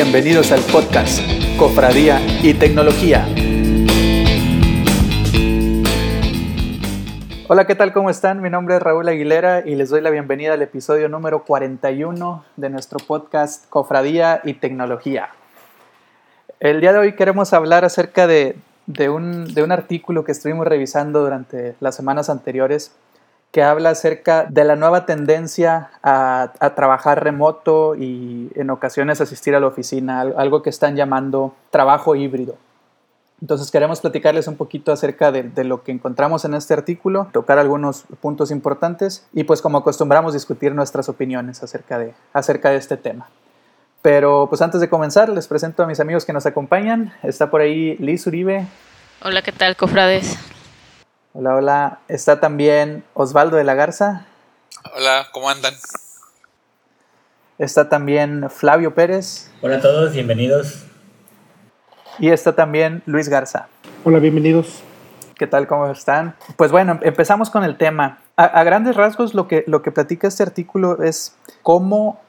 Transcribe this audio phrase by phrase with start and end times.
[0.00, 1.18] Bienvenidos al podcast
[1.58, 3.26] Cofradía y Tecnología.
[7.48, 7.92] Hola, ¿qué tal?
[7.92, 8.40] ¿Cómo están?
[8.40, 12.70] Mi nombre es Raúl Aguilera y les doy la bienvenida al episodio número 41 de
[12.70, 15.30] nuestro podcast Cofradía y Tecnología.
[16.60, 18.54] El día de hoy queremos hablar acerca de,
[19.10, 22.92] un, de un artículo que estuvimos revisando durante las semanas anteriores
[23.50, 29.60] que habla acerca de la nueva tendencia a, trabajar remoto y en ocasiones asistir a
[29.60, 32.56] la oficina, algo que están llamando trabajo híbrido.
[33.40, 38.04] Entonces queremos platicarles un poquito acerca de, lo que encontramos en este artículo, tocar algunos
[38.20, 43.28] puntos importantes y pues como acostumbramos discutir nuestras opiniones acerca de, acerca de este tema.
[44.02, 47.12] Pero pues antes de comenzar les presento a mis amigos que nos acompañan.
[47.22, 48.66] Está por ahí Liz Uribe.
[49.22, 50.36] Hola, ¿qué tal, cofrades?
[51.34, 51.98] Hola, hola.
[52.08, 54.24] Está también Osvaldo de la Garza.
[54.96, 55.74] Hola, ¿cómo andan?
[57.58, 59.50] Está también Flavio Pérez.
[59.60, 60.86] Hola a todos, bienvenidos.
[62.18, 63.68] Y está también Luis Garza.
[64.04, 64.82] Hola, bienvenidos.
[65.34, 65.66] ¿Qué tal?
[65.66, 66.34] ¿Cómo están?
[66.56, 68.20] Pues bueno, empezamos con el tema.
[68.36, 72.22] A, grandes rasgos, lo que, lo que platica este artículo es cómo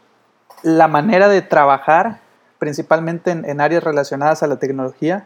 [0.62, 2.20] la manera de trabajar,
[2.58, 5.26] principalmente en, áreas relacionadas a la tecnología,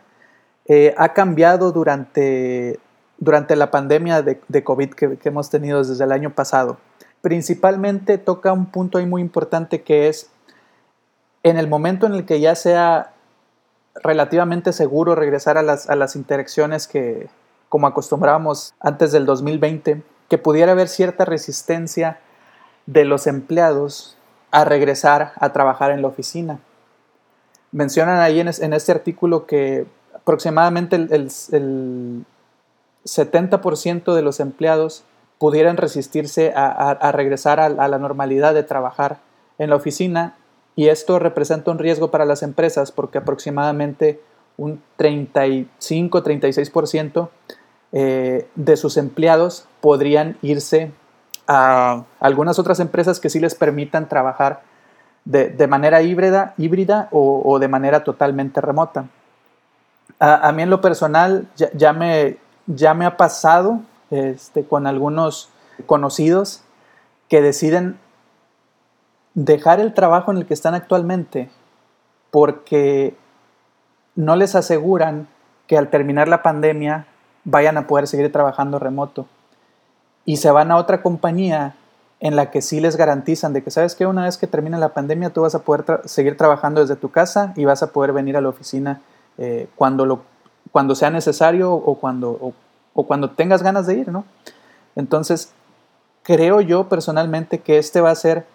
[0.67, 2.79] eh, ha cambiado durante
[3.23, 6.77] durante la pandemia de, COVID que, hemos tenido desde el año pasado.
[7.21, 10.29] Principalmente toca un punto ahí muy importante que es
[11.43, 13.13] en el momento en el que ya sea
[13.95, 17.29] relativamente seguro regresar a las, a las interacciones que
[17.69, 22.19] como acostumbrábamos antes del 2020, que pudiera haber cierta resistencia
[22.85, 24.17] de los empleados
[24.51, 26.59] a regresar a trabajar en la oficina.
[27.71, 32.25] Mencionan ahí en, este artículo que aproximadamente el,
[33.05, 35.03] 70% de los empleados
[35.37, 39.19] pudieran resistirse a, regresar a, la normalidad de trabajar
[39.57, 40.35] en la oficina
[40.75, 44.21] y esto representa un riesgo para las empresas porque aproximadamente
[44.57, 47.29] un 35-36%
[47.91, 50.91] eh, de sus empleados podrían irse
[51.47, 54.61] a algunas otras empresas que sí les permitan trabajar
[55.25, 59.05] de, manera híbrida, híbrida o, de manera totalmente remota.
[60.19, 62.37] A, mí en lo personal ya me,
[62.67, 63.81] ya me ha pasado
[64.11, 65.49] este, con algunos
[65.85, 66.63] conocidos
[67.29, 67.99] que deciden
[69.33, 71.49] dejar el trabajo en el que están actualmente
[72.31, 73.15] porque
[74.15, 75.27] no les aseguran
[75.67, 77.07] que al terminar la pandemia
[77.43, 79.27] vayan a poder seguir trabajando remoto.
[80.25, 81.75] Y se van a otra compañía
[82.19, 84.93] en la que sí les garantizan de que, sabes que una vez que termine la
[84.93, 88.37] pandemia tú vas a poder seguir trabajando desde tu casa y vas a poder venir
[88.37, 89.01] a la oficina
[89.37, 90.21] eh, cuando lo
[90.71, 92.53] cuando sea necesario o cuando,
[92.93, 94.25] o, cuando tengas ganas de ir, ¿no?
[94.95, 95.51] Entonces,
[96.23, 98.45] creo yo personalmente que este va a ser,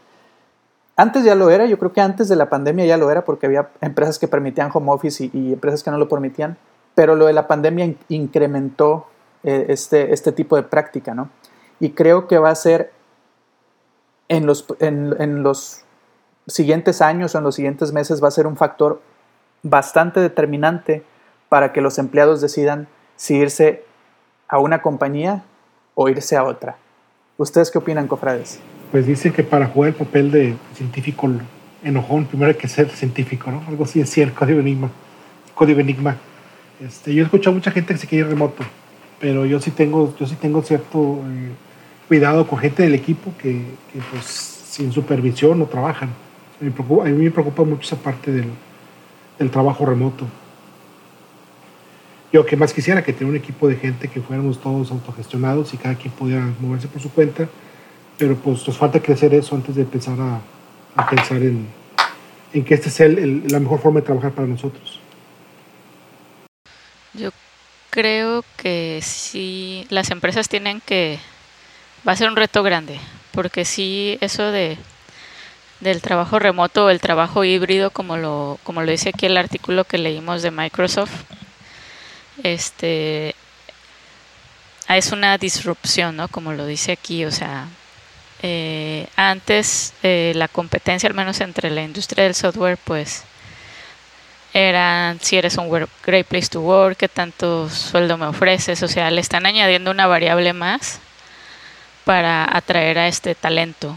[0.96, 3.46] antes ya lo era, yo creo que antes de la pandemia ya lo era porque
[3.46, 6.56] había empresas que permitían home office y, empresas que no lo permitían,
[6.94, 9.06] pero lo de la pandemia incrementó
[9.44, 11.30] eh, este, este tipo de práctica, ¿no?
[11.80, 12.92] Y creo que va a ser
[14.28, 15.84] en los, en, en los
[16.48, 19.00] siguientes años o en los siguientes meses va a ser un factor
[19.62, 21.04] bastante determinante
[21.48, 23.84] para que los empleados decidan si irse
[24.48, 25.44] a una compañía
[25.94, 26.76] o irse a otra.
[27.36, 28.60] ¿Ustedes qué opinan, cofrades?
[28.90, 31.30] Pues dicen que para jugar el papel de científico
[31.82, 33.62] enojón, primero hay que ser científico, ¿no?
[33.68, 34.90] Algo así decía el código enigma.
[35.54, 36.16] Código enigma.
[36.80, 38.62] Este, yo he escuchado a mucha gente que se quiere ir remoto,
[39.20, 41.50] pero yo sí tengo, yo sí tengo cierto eh,
[42.06, 43.64] cuidado con gente del equipo que,
[44.10, 46.10] pues sin supervisión no trabajan.
[46.60, 48.50] a mí me preocupa mucho esa parte del,
[49.38, 50.26] del trabajo remoto.
[52.32, 55.78] Yo que más quisiera que tener un equipo de gente que fuéramos todos autogestionados y
[55.78, 57.48] cada quien pudiera moverse por su cuenta,
[58.18, 61.66] pero pues nos falta crecer eso antes de empezar a, pensar en,
[62.52, 65.00] en, que esta sea la mejor forma de trabajar para nosotros.
[67.14, 67.30] Yo
[67.90, 71.18] creo que sí, las empresas tienen que,
[72.06, 73.00] va a ser un reto grande,
[73.32, 74.76] porque sí, eso de
[75.80, 79.84] del trabajo remoto o el trabajo híbrido, como lo, como lo dice aquí el artículo
[79.84, 81.12] que leímos de Microsoft,
[82.42, 83.34] este
[84.88, 86.28] es una disrupción, ¿no?
[86.28, 87.66] Como lo dice aquí, o sea,
[88.42, 93.24] eh, antes eh, la competencia, al menos entre la industria del software, pues
[94.54, 95.68] era si eres un
[96.04, 100.06] great place to work, qué tanto sueldo me ofreces, o sea, le están añadiendo una
[100.06, 101.00] variable más
[102.04, 103.94] para atraer a este talento.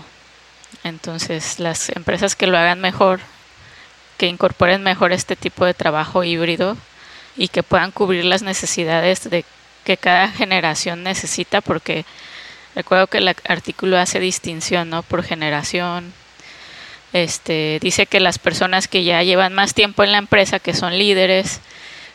[0.84, 3.22] Entonces, las empresas que lo hagan mejor,
[4.18, 6.76] que incorporen mejor este tipo de trabajo híbrido,
[7.38, 9.46] y que puedan cubrir las necesidades de
[9.84, 12.06] que cada generación necesita, porque
[12.76, 15.04] recuerdo que el artículo hace distinción ¿no?
[15.04, 16.14] por generación,
[17.14, 20.98] Este, dice que las personas que ya llevan más tiempo en la empresa, que son
[20.98, 21.60] líderes,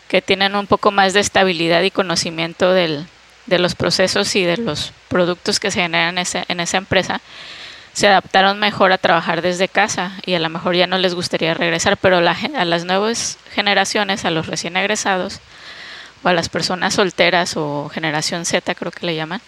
[0.08, 3.06] que tienen un poco más de estabilidad y conocimiento del,
[3.46, 7.20] de los procesos y de los productos que se generan en esa, empresa,
[7.96, 11.54] se adaptaron mejor a trabajar desde casa y a lo mejor ya no les gustaría
[11.54, 15.40] regresar, pero a las nuevas generaciones, a los recién egresados
[16.22, 19.40] o a las personas solteras o generación Z creo que le llaman,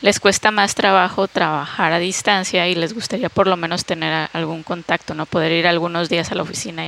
[0.00, 4.62] les cuesta más trabajo trabajar a distancia y les gustaría por lo menos tener algún
[4.62, 6.84] contacto, no poder ir algunos días a la oficina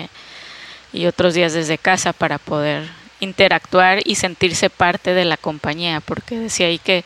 [0.93, 6.39] y otros días desde casa para poder interactuar y sentirse parte de la compañía, porque
[6.39, 7.05] decía ahí que,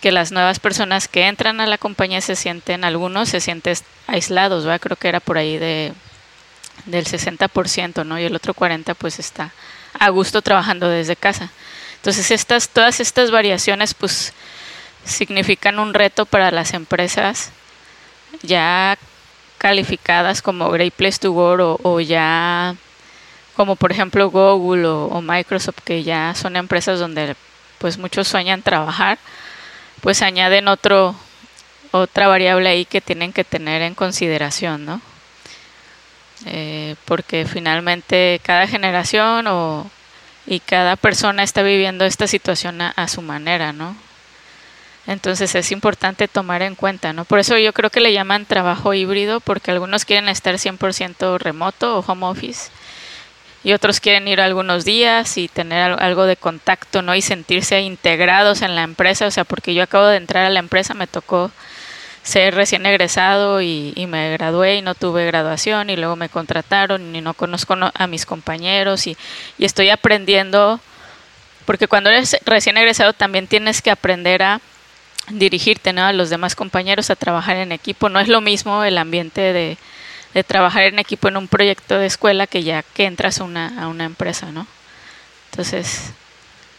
[0.00, 3.76] que las nuevas personas que entran a la compañía se sienten, algunos se sienten
[4.06, 4.80] aislados, ¿verdad?
[4.80, 5.92] creo que era por ahí de
[6.84, 8.18] del 60%, ¿no?
[8.18, 9.52] Y el otro 40 pues está
[9.98, 11.50] a gusto trabajando desde casa.
[11.96, 14.32] Entonces, estas todas estas variaciones pues
[15.04, 17.50] significan un reto para las empresas
[18.42, 18.98] ya
[19.58, 22.76] calificadas como Great Place to Work o ya
[23.56, 27.34] como por ejemplo Google o, Microsoft, que ya son empresas donde
[27.78, 29.18] pues muchos sueñan trabajar,
[30.06, 31.16] pues añaden otro
[31.90, 35.00] otra variable ahí que tienen que tener en consideración, ¿no?
[36.44, 39.90] Eh, porque finalmente cada generación o,
[40.46, 43.96] y cada persona está viviendo esta situación a, a, su manera, ¿no?
[45.08, 47.24] Entonces es importante tomar en cuenta, ¿no?
[47.24, 51.98] Por eso yo creo que le llaman trabajo híbrido, porque algunos quieren estar 100% remoto
[51.98, 52.70] o home office
[53.66, 57.16] y otros quieren ir algunos días y tener algo de contacto, ¿no?
[57.16, 60.60] Y sentirse integrados en la empresa, o sea, porque yo acabo de entrar a la
[60.60, 61.50] empresa, me tocó
[62.22, 67.20] ser recién egresado y, me gradué y no tuve graduación y luego me contrataron y
[67.20, 69.16] no conozco a mis compañeros y,
[69.58, 70.78] y estoy aprendiendo,
[71.64, 74.60] porque cuando eres recién egresado también tienes que aprender a
[75.28, 76.04] dirigirte ¿no?
[76.04, 78.10] a los demás compañeros, a trabajar en equipo.
[78.10, 79.76] No es lo mismo el ambiente de,
[80.36, 83.82] de trabajar en equipo en un proyecto de escuela que ya que entras a una,
[83.82, 84.66] a una empresa, ¿no?
[85.50, 86.10] Entonces,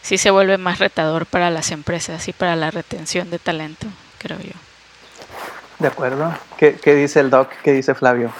[0.00, 3.88] sí se vuelve más retador para las empresas y para la retención de talento,
[4.18, 4.52] creo yo.
[5.80, 6.38] De acuerdo.
[6.56, 7.50] ¿Qué, qué dice el doc?
[7.64, 8.32] ¿Qué dice Flavio?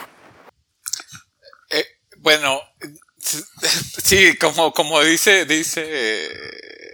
[1.71, 1.85] Eh,
[2.19, 2.61] bueno,
[3.19, 6.31] sí, como, como dice, dice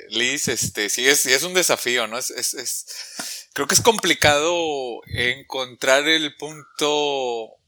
[0.09, 2.17] Liz, este, sí es, sí es un desafío, ¿no?
[2.17, 7.59] Es, es, es, creo que es complicado encontrar el punto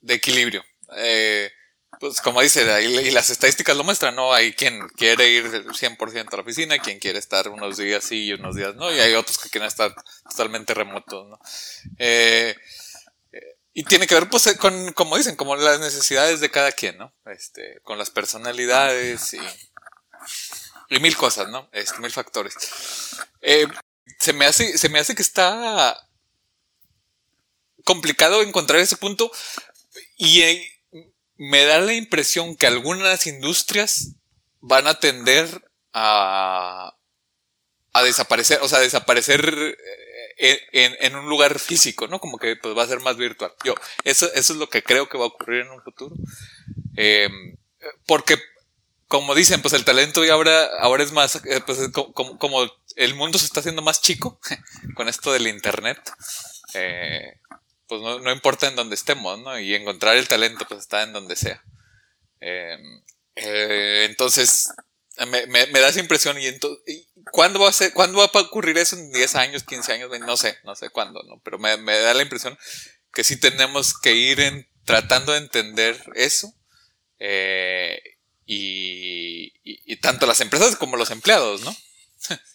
[0.00, 0.64] de equilibrio.
[0.96, 1.50] Eh,
[1.98, 4.32] pues como dice, y las estadísticas lo muestran, ¿no?
[4.32, 8.32] Hay quien quiere ir 100% a la oficina, quien quiere estar unos días sí y
[8.32, 9.94] unos días no, y hay otros que quieren estar
[10.28, 11.38] totalmente remotos, ¿no?
[11.98, 12.56] Eh,
[13.72, 17.12] y tiene que ver, pues, con, como dicen, como las necesidades de cada quien, ¿no?
[17.26, 19.40] Este, con las personalidades y,
[20.88, 21.68] y mil cosas, ¿no?
[21.72, 22.54] Este, mil factores.
[23.42, 23.66] Eh,
[24.18, 25.96] se me hace, se me hace que está
[27.84, 29.30] complicado encontrar ese punto
[30.16, 30.66] y eh,
[31.36, 34.16] me da la impresión que algunas industrias
[34.60, 36.94] van a tender a,
[37.92, 39.76] a desaparecer, o sea, desaparecer
[40.38, 42.18] eh, en, en, un lugar físico, ¿no?
[42.20, 43.52] Como que pues va a ser más virtual.
[43.64, 46.14] Yo, eso, eso es lo que creo que va a ocurrir en un futuro.
[46.96, 47.56] Em,
[48.06, 48.38] porque,
[49.08, 53.14] como dicen, pues el talento y ahora, ahora es más, eh, pues como, como, el
[53.14, 54.40] mundo se está haciendo más chico
[54.94, 55.98] con esto del internet.
[56.74, 57.38] Eh,
[57.90, 59.58] pues no, importa en donde estemos, ¿no?
[59.58, 61.60] Y encontrar el talento, pues está en donde sea.
[62.38, 63.02] Em,
[63.34, 64.68] eh, entonces,
[65.26, 66.38] me, me, da esa impresión.
[66.38, 66.56] ¿Y,
[67.32, 70.20] ¿cuándo, va a ser, ¿cuándo va a ocurrir eso en 10 años, 15 años?
[70.20, 71.40] No sé, no sé cuándo, ¿no?
[71.42, 72.56] Pero me, da la impresión
[73.12, 76.54] que sí tenemos que ir en, tratando de entender eso.
[77.18, 78.00] Eh,
[78.46, 81.76] y, y tanto las empresas como los empleados, ¿no?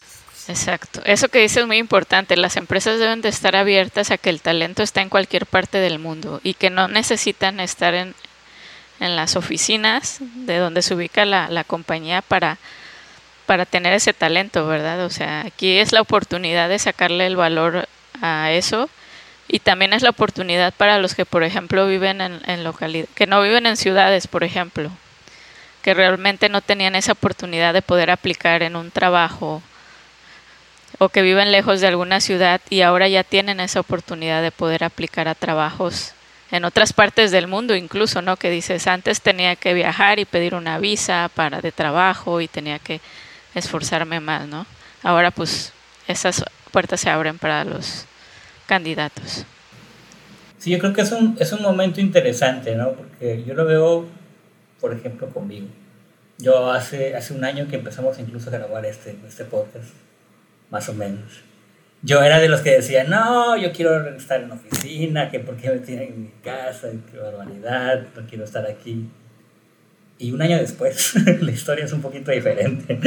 [0.48, 1.02] Exacto.
[1.06, 2.38] Eso que dices es muy importante.
[2.38, 6.00] Las empresas deben de estar abiertas a que el talento está en cualquier parte del
[6.00, 8.14] mundo y que no necesitan estar en,
[9.00, 12.58] en las oficinas de donde se ubica la, la compañía para,
[13.46, 15.04] para tener ese talento, ¿verdad?
[15.04, 17.88] O sea, aquí es la oportunidad de sacarle el valor
[18.22, 18.90] a eso
[19.48, 23.28] y también es la oportunidad para los que, por ejemplo, viven en, en localidades, que
[23.28, 24.92] no viven en ciudades, por ejemplo,
[25.82, 29.62] que realmente no tenían esa oportunidad de poder aplicar en un trabajo
[30.98, 34.84] o que viven lejos de alguna ciudad y ahora ya tienen esa oportunidad de poder
[34.84, 36.14] aplicar a trabajos
[36.52, 38.38] en otras partes del mundo incluso, ¿no?
[38.38, 42.80] Que dices, antes tenía que viajar y pedir una visa para de trabajo y tenía
[42.80, 43.02] que
[43.56, 44.66] esforzarme más, ¿no?
[45.04, 45.74] Ahora pues
[46.08, 48.06] esas puertas se abren para los
[48.68, 49.46] candidatos.
[50.60, 52.94] Sí, yo creo que es un, es un momento interesante, ¿no?
[52.94, 54.06] Porque yo lo veo,
[54.80, 55.68] por ejemplo, conmigo.
[56.38, 59.94] Yo hace, hace un año que empezamos incluso a grabar este, este podcast
[60.76, 61.42] más o menos.
[62.02, 65.70] yo era de los que decían, no, yo quiero estar en oficina, que por qué
[65.70, 69.10] me tienen en mi casa, qué barbaridad, no quiero estar aquí.
[70.20, 73.00] Y un año después, la historia es un poquito diferente.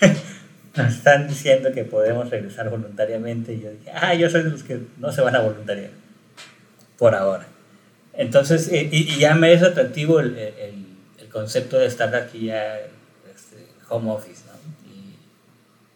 [0.76, 4.62] Nos están diciendo que podemos regresar voluntariamente y yo dije, ah, yo soy de los
[4.62, 5.90] que no se van a voluntariar,
[6.96, 7.46] por ahora.
[8.12, 10.86] Entonces, eh, y, ya me es atractivo el, el,
[11.18, 14.53] el, concepto de estar aquí ya este, home office, ¿no?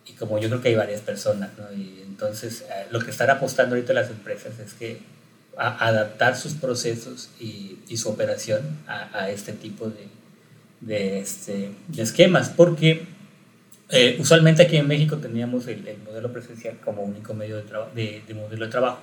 [0.09, 1.73] Y, como yo creo que hay varias personas, ¿no?
[1.77, 5.01] Y entonces, eh, lo que están apostando ahorita las empresas es que
[5.57, 10.07] a, adaptar sus procesos y, y su operación a, a, este tipo de,
[10.81, 13.07] de, este, de esquemas, porque
[13.91, 18.23] eh, usualmente aquí en México teníamos el, el, modelo presencial como único medio de, de,
[18.27, 19.01] de modelo de trabajo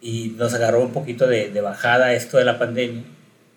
[0.00, 3.02] y nos agarró un poquito de, de bajada esto de la pandemia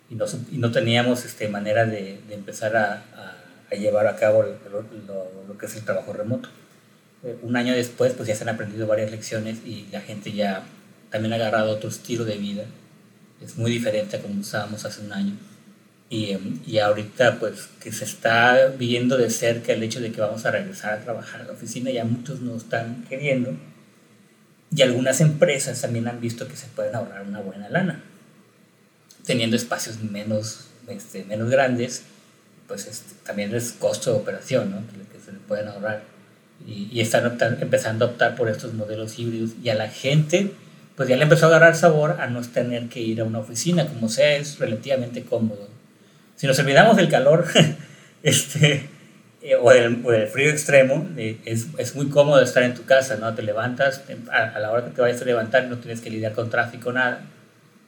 [0.10, 3.39] y no, y no teníamos este, manera de empezar a, a,
[3.72, 6.50] a, llevar a cabo lo, lo, lo, que es el trabajo remoto.
[7.24, 10.64] Eh, un año después pues ya se han aprendido varias lecciones y la gente ya
[11.10, 12.66] también ha agarrado otro estilo de vida.
[13.42, 15.34] Es muy diferente a como usábamos hace un año.
[16.10, 20.22] Y, em, y ahorita pues que se está viendo de cerca el hecho de que
[20.22, 23.56] vamos a regresar a trabajar a la oficina, ya muchos no están queriendo
[24.76, 28.04] y algunas empresas también han visto que se pueden ahorrar una buena lana.
[29.26, 32.04] Teniendo espacios menos, este, menos grandes,
[32.70, 34.78] pues también es costo de operación, ¿no?
[34.88, 36.04] que, que se le pueden ahorrar.
[36.66, 39.52] Y, y están optando, empezando a optar por estos modelos híbridos.
[39.62, 40.54] Y a la gente,
[40.96, 43.88] pues ya le empezó a agarrar sabor a no tener que ir a una oficina,
[43.88, 45.68] como sea, es relativamente cómodo.
[46.36, 47.46] Si nos olvidamos del calor,
[48.24, 48.88] este,
[49.42, 53.16] eh, o, del, o, frío extremo, eh, es, es, muy cómodo estar en tu casa,
[53.16, 53.34] ¿no?
[53.34, 56.34] Te levantas, a, a, la hora que te vayas a levantar no tienes que lidiar
[56.34, 57.26] con tráfico, nada.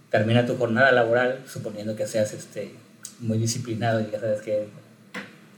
[0.10, 2.72] Termina tu jornada laboral, suponiendo que seas este,
[3.20, 4.68] muy disciplinado y ya sabes que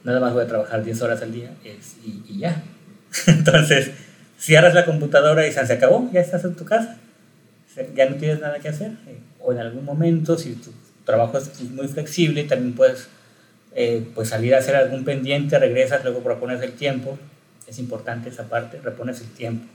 [0.03, 2.63] nada más voy a trabajar 10 horas al día es, y, y, ya.
[3.27, 3.91] Entonces,
[4.37, 6.97] cierras la computadora y se acabó, ya estás en tu casa.
[7.95, 8.91] Ya no tienes nada que hacer.
[9.07, 10.71] Eh, o en algún momento, si tu
[11.05, 13.07] trabajo es muy flexible, también puedes
[13.75, 17.17] eh, pues salir a hacer algún pendiente, regresas, luego propones el tiempo.
[17.67, 19.65] Es importante esa parte, repones el tiempo.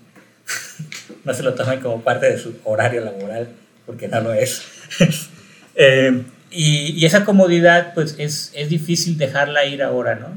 [1.24, 3.48] no se lo tomen como parte de su horario laboral,
[3.86, 4.62] porque no lo es.
[5.74, 10.28] eh, y, esa comodidad, pues es, es, difícil dejarla ir ahora, ¿no?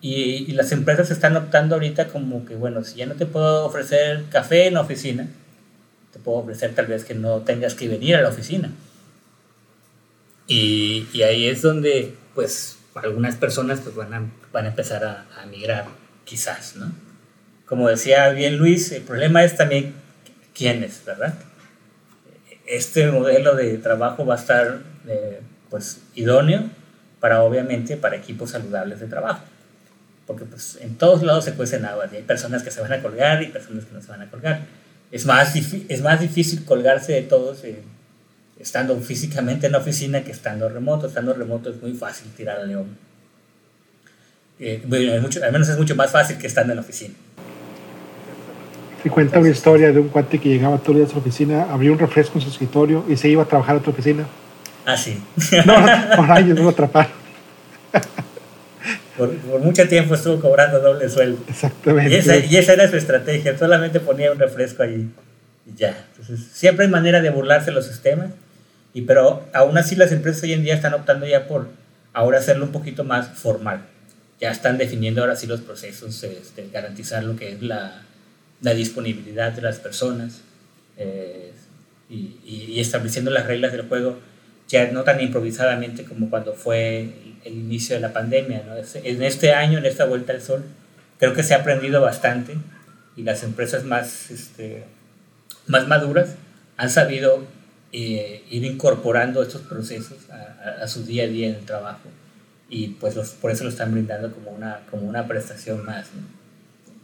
[0.00, 4.24] Y, las empresas están optando ahorita como que, bueno, si ya no te puedo ofrecer
[4.30, 5.28] café en la oficina,
[6.12, 8.70] te puedo ofrecer tal vez que no tengas que venir a la oficina.
[10.46, 15.26] Y, y ahí es donde pues algunas personas pues van a, van a empezar a,
[15.42, 15.86] a, migrar,
[16.24, 16.92] quizás, ¿no?
[17.66, 19.94] Como decía bien Luis, el problema es también
[20.54, 21.34] quiénes, ¿verdad?
[22.66, 26.64] Este modelo de trabajo va a estar eh, pues idóneo
[27.20, 29.42] para obviamente para equipos saludables de trabajo.
[30.26, 33.00] Porque pues en todos lados se cuecen aguas y hay personas que se van a
[33.00, 34.60] colgar y personas que no se van a colgar.
[35.12, 37.82] Es más, es más difícil colgarse de todos eh,
[38.58, 41.06] estando físicamente en la oficina que estando remoto.
[41.06, 42.98] Estando remoto es muy fácil tirar al león.
[44.58, 47.14] Eh, bueno, al menos es mucho más fácil que estando en la oficina.
[49.06, 51.62] Se cuenta una historia de un cuate que llegaba todos los días a la oficina,
[51.70, 54.26] abría un refresco en su escritorio y se iba a trabajar a otra oficina.
[54.84, 55.22] Ah, sí.
[55.64, 55.74] No,
[56.16, 57.12] por años no lo atraparon.
[59.16, 61.38] Por, por, mucho tiempo estuvo cobrando doble sueldo.
[61.46, 62.10] Exactamente.
[62.10, 65.08] Y esa, y esa era su estrategia, solamente ponía un refresco allí
[65.66, 66.04] y ya.
[66.10, 68.30] Entonces, siempre hay manera de burlarse los sistemas
[68.92, 71.68] y pero aún así las empresas hoy en día están optando ya por
[72.12, 73.82] ahora hacerlo un poquito más formal.
[74.40, 78.02] Ya están definiendo ahora sí los procesos, este, garantizar lo que es la,
[78.60, 80.40] la, disponibilidad de las personas
[80.96, 81.52] eh,
[82.08, 84.18] y, estableciendo las reglas del juego
[84.68, 87.08] ya no tan improvisadamente como cuando fue
[87.44, 88.64] el, inicio de la pandemia.
[89.04, 90.64] En este año, en esta vuelta al sol,
[91.18, 92.56] creo que se ha aprendido bastante
[93.16, 94.84] y las empresas más, este,
[95.66, 96.34] más maduras
[96.76, 97.46] han sabido
[97.92, 102.08] eh, ir incorporando estos procesos a, su día a día en el trabajo
[102.68, 106.08] y pues los, por eso lo están brindando como una, como una prestación más.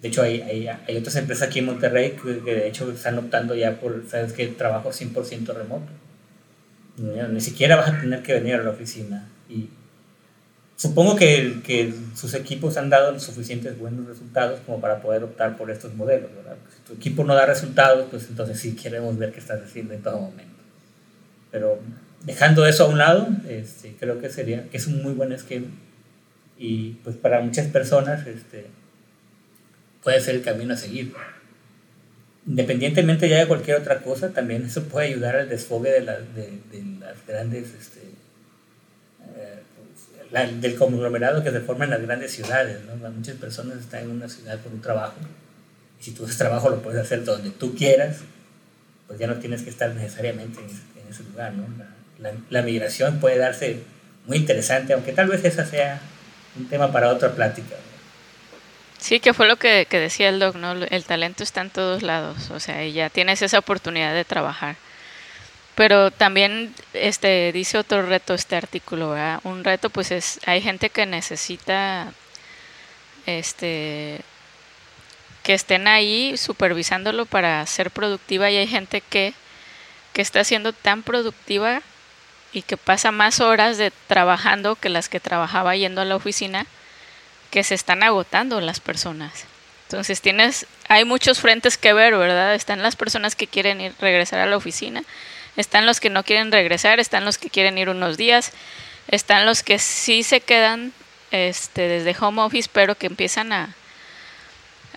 [0.03, 3.19] De hecho, hay, hay, hay, otras empresas aquí en Monterrey que, que, de hecho están
[3.19, 4.49] optando ya por, ¿sabes qué?
[4.49, 5.87] Trabajo 100% remoto.
[6.97, 7.29] ¿no?
[7.29, 9.29] Ni siquiera vas a tener que venir a la oficina.
[9.49, 9.69] Y
[10.77, 15.71] supongo que, que sus equipos han dado suficientes buenos resultados como para poder optar por
[15.71, 16.57] estos modelos, ¿verdad?
[16.75, 20.03] Si tu equipo no da resultados, pues entonces sí queremos ver qué estás haciendo en
[20.03, 20.53] todo momento.
[21.53, 21.79] Pero
[22.25, 25.69] dejando eso a un lado, este, creo que sería que es un muy buen esquema
[26.59, 28.67] y pues para muchas personas este,
[30.03, 31.13] puede ser el camino a seguir.
[32.47, 36.59] Independientemente ya de cualquier otra cosa, también eso puede ayudar al desfogue de, la, de,
[36.73, 38.01] de las grandes, este,
[39.37, 42.79] eh, del conglomerado que se forma en las grandes ciudades.
[42.85, 43.11] ¿no?
[43.11, 45.15] Muchas personas están en una ciudad por un trabajo
[46.03, 48.19] si tu trabajo lo puedes hacer donde tú quieras,
[49.07, 51.65] pues ya no tienes que estar necesariamente en, ese lugar, ¿no?
[52.19, 53.83] La, la, migración puede darse
[54.27, 56.01] muy interesante, aunque tal vez esa sea
[56.59, 57.77] un tema para otra plática.
[59.03, 60.73] Sí, que fue lo que, que, decía el doc, ¿no?
[60.75, 64.77] El talento está en todos lados, o sea, ya tienes esa oportunidad de trabajar.
[65.75, 69.41] Pero también este dice otro reto este artículo, ¿verdad?
[69.43, 72.13] Un reto pues es hay gente que necesita
[73.27, 74.21] este
[75.43, 79.35] que estén ahí supervisándolo para ser productiva y hay gente que,
[80.13, 81.83] que está siendo tan productiva
[82.53, 86.67] y que pasa más horas de trabajando que las que trabajaba yendo a la oficina
[87.53, 89.45] que se están agotando las personas.
[89.85, 92.55] Entonces tienes, hay muchos frentes que ver, ¿verdad?
[92.55, 95.03] Están las personas que quieren ir regresar a la oficina,
[95.59, 98.53] están los que no quieren regresar, están los que quieren ir unos días,
[99.07, 100.95] están los que sí se quedan
[101.31, 103.75] este, desde home office, pero que empiezan a,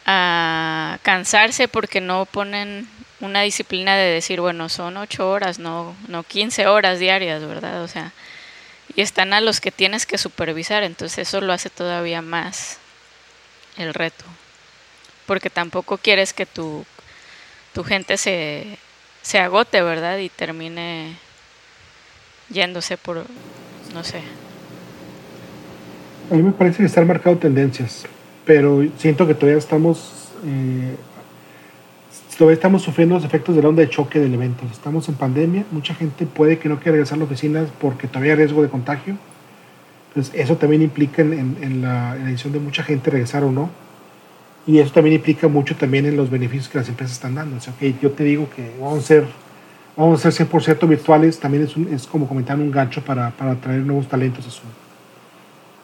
[0.06, 2.88] a cansarse porque no ponen
[3.20, 7.84] una disciplina de decir, bueno, son ocho horas, no, no 15 horas diarias, ¿verdad?
[7.84, 8.14] O sea,
[8.96, 12.78] y están a los que tienes que supervisar, entonces eso lo hace todavía más
[13.78, 14.26] el reto.
[15.26, 16.86] Porque tampoco quieres que tu,
[17.74, 18.78] tu gente se,
[19.22, 20.20] se agote, ¿verdad?
[20.20, 21.18] Y termine
[22.50, 23.26] yéndose por,
[23.94, 24.22] no sé.
[26.32, 28.06] A mí me parece que están marcado tendencias
[28.46, 30.96] pero siento que todavía estamos eh,
[32.38, 34.64] todavía estamos sufriendo los efectos de la onda de choque del evento.
[34.72, 38.34] Estamos en pandemia, mucha gente puede que no quiera regresar a la oficina porque todavía
[38.34, 39.18] hay riesgo de contagio.
[40.10, 43.70] Entonces, eso también implica en, la, decisión de mucha gente regresar o no.
[44.68, 47.58] Y eso también implica mucho también en los beneficios que las empresas están dando.
[47.58, 49.26] O sea, yo te digo que vamos a ser,
[49.96, 54.08] vamos a ser 100% virtuales, también es, como comentar un gancho para, para atraer nuevos
[54.08, 54.64] talentos a su,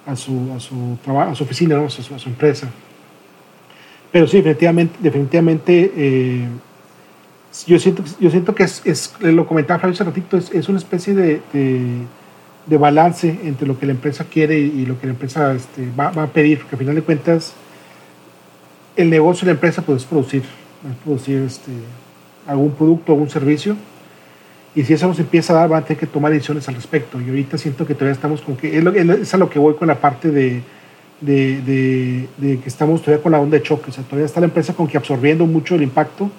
[0.05, 2.70] a su, a su, a su oficina, a, su, a, su, empresa.
[4.11, 6.47] Pero sí, definitivamente, definitivamente eh,
[7.65, 10.79] yo, siento, yo siento que es, es lo comentaba Flavio hace ratito, es, es una
[10.79, 15.53] especie de, de, balance entre lo que la empresa quiere y, lo que la empresa
[15.53, 17.53] este, va, va, a pedir, porque al final de cuentas
[18.95, 21.71] el negocio de la empresa pues, es producir, es producir este,
[22.47, 23.77] algún producto algún servicio
[24.74, 27.19] y si eso nos empieza a dar, van a tener que tomar decisiones al respecto.
[27.19, 29.95] Y ahorita siento que todavía estamos con que, es, a lo que voy con la
[29.95, 30.61] parte de,
[31.22, 33.90] de, de, que estamos todavía con la onda de choque.
[33.90, 36.29] O sea, todavía está la empresa con que absorbiendo mucho el impacto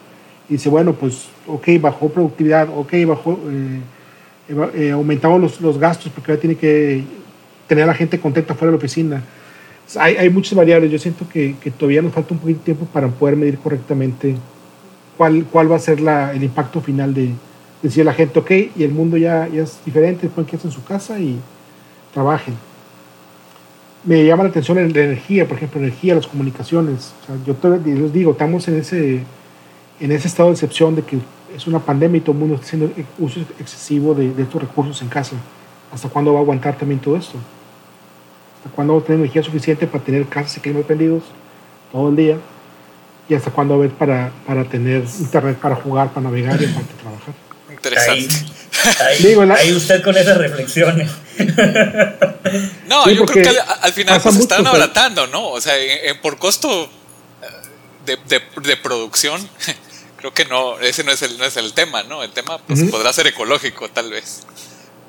[0.49, 3.81] y dice, bueno, pues, ok, bajó productividad, ok, bajó, eh,
[4.75, 7.05] eh, aumentamos los, los, gastos porque ahora tiene que
[7.69, 9.23] tener a la gente contenta fuera de la oficina.
[9.99, 10.91] hay, hay, muchas variables.
[10.91, 14.37] Yo siento que, que, todavía nos falta un poquito de tiempo para poder medir correctamente
[15.17, 17.31] cuál, cuál va a ser la, el impacto final de
[17.83, 20.85] decía la gente, ok, y el mundo ya, ya es diferente, pueden quedarse en su
[20.85, 21.39] casa y
[22.15, 22.55] trabajen.
[24.05, 27.13] Me llama la atención la energía, por ejemplo, energía, las comunicaciones.
[27.23, 29.23] O sea, yo les digo, estamos en ese,
[30.01, 31.19] en ese estado de excepción de que
[31.55, 35.01] es una pandemia y todo el mundo está haciendo uso excesivo de, de estos recursos
[35.03, 35.37] en casa.
[35.93, 37.39] ¿Hasta cuándo va a aguantar también todo esto?
[38.59, 41.23] ¿Hasta cuándo va a tener energía suficiente para tener casas y climas prendidos
[41.93, 42.39] todo el día?
[43.29, 46.67] ¿Y hasta cuándo va a haber para, para tener internet para jugar, para navegar y
[46.67, 47.35] para trabajar?
[47.71, 48.62] Interesante.
[49.01, 51.11] Ahí, usted con esas reflexiones.
[52.87, 55.49] No, yo creo que al, final pues están abaratando, ¿no?
[55.49, 55.75] O sea,
[56.21, 56.91] por costo
[58.07, 58.17] eh,
[58.63, 59.49] de, producción,
[60.17, 62.23] creo que no, ese no es el, no es el tema, ¿no?
[62.23, 64.41] El tema pues, podrá ser ecológico, tal vez.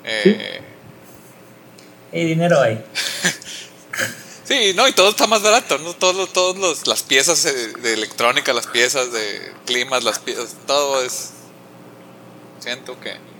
[0.04, 0.60] Eh,
[2.12, 2.82] y dinero hay.
[4.44, 5.94] sí, no, y todo está más barato, ¿no?
[5.94, 11.32] Todos todos las piezas de electrónica, las piezas de climas, las piezas, todo es
[12.64, 13.33] siento que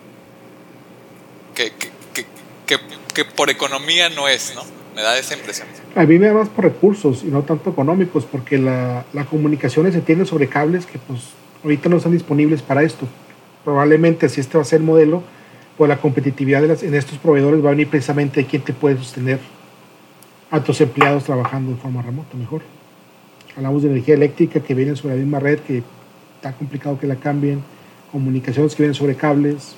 [1.55, 1.73] que,
[2.67, 2.79] que,
[3.15, 4.63] que, por economía no es, ¿no?
[4.95, 5.67] Me da esa impresión.
[5.95, 9.91] A mí me da más por recursos y no tanto económicos, porque la, la comunicación
[9.93, 11.21] se tiene sobre cables que pues
[11.63, 13.07] ahorita no están disponibles para esto.
[13.65, 15.23] Probablemente si este va a ser el modelo,
[15.77, 18.73] pues la competitividad de las, en estos proveedores va a venir precisamente de quién te
[18.73, 19.41] puede sostener
[20.51, 22.63] a tus empleados trabajando de forma remota mejor.
[23.57, 25.83] Hablamos de energía eléctrica que viene sobre la misma red, que
[26.37, 27.63] está complicado que la cambien
[28.13, 29.75] comunicaciones que vienen sobre cables,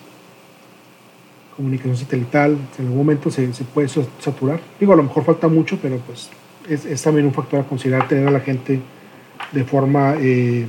[1.57, 4.61] comunicación satelital, en algún momento se, se, puede saturar.
[4.79, 6.29] Digo, a lo mejor falta mucho, pero pues
[6.69, 8.81] es, es, también un factor a considerar tener a la gente
[9.53, 10.66] de forma, eh,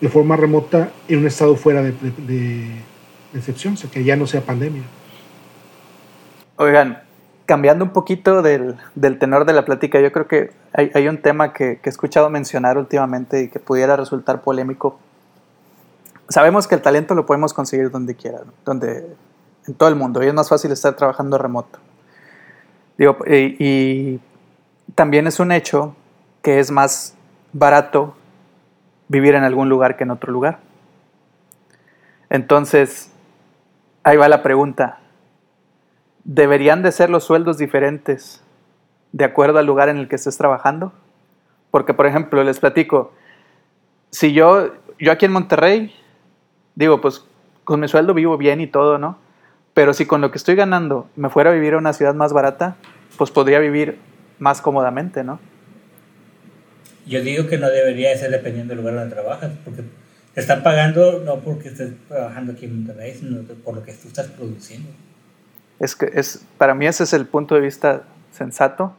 [0.00, 2.68] de forma remota en un estado fuera de, de,
[3.34, 4.82] excepción, o sea, que ya no sea pandemia.
[6.56, 7.02] Oigan,
[7.46, 11.18] cambiando un poquito del, del, tenor de la plática, yo creo que hay, hay un
[11.18, 14.98] tema que, que, he escuchado mencionar últimamente y que pudiera resultar polémico,
[16.28, 19.06] sabemos que el talento lo podemos conseguir donde quiera, donde,
[19.66, 21.78] en todo el mundo, y es más fácil estar trabajando remoto.
[22.98, 24.20] Digo, y,
[24.94, 25.96] también es un hecho
[26.42, 27.16] que es más
[27.52, 28.14] barato
[29.08, 30.58] vivir en algún lugar que en otro lugar.
[32.28, 33.10] Entonces,
[34.02, 34.98] ahí va la pregunta.
[36.24, 38.42] ¿Deberían de ser los sueldos diferentes
[39.12, 40.92] de acuerdo al lugar en el que estés trabajando?
[41.70, 43.12] Porque, por ejemplo, les platico,
[44.10, 45.94] si yo, yo aquí en Monterrey,
[46.74, 47.24] digo, pues
[47.64, 49.21] con mi sueldo vivo bien y todo, ¿no?
[49.74, 52.32] Pero si con lo que estoy ganando me fuera a vivir a una ciudad más
[52.32, 52.76] barata,
[53.16, 53.98] pues podría vivir
[54.38, 55.38] más cómodamente, ¿no?
[57.06, 59.82] Yo digo que no debería ser dependiendo del lugar donde trabajas, porque
[60.34, 64.08] te están pagando no porque estés trabajando aquí en Monterrey, sino por lo que tú
[64.08, 64.88] estás produciendo.
[65.78, 68.96] Es que es, para mí ese es el punto de vista sensato,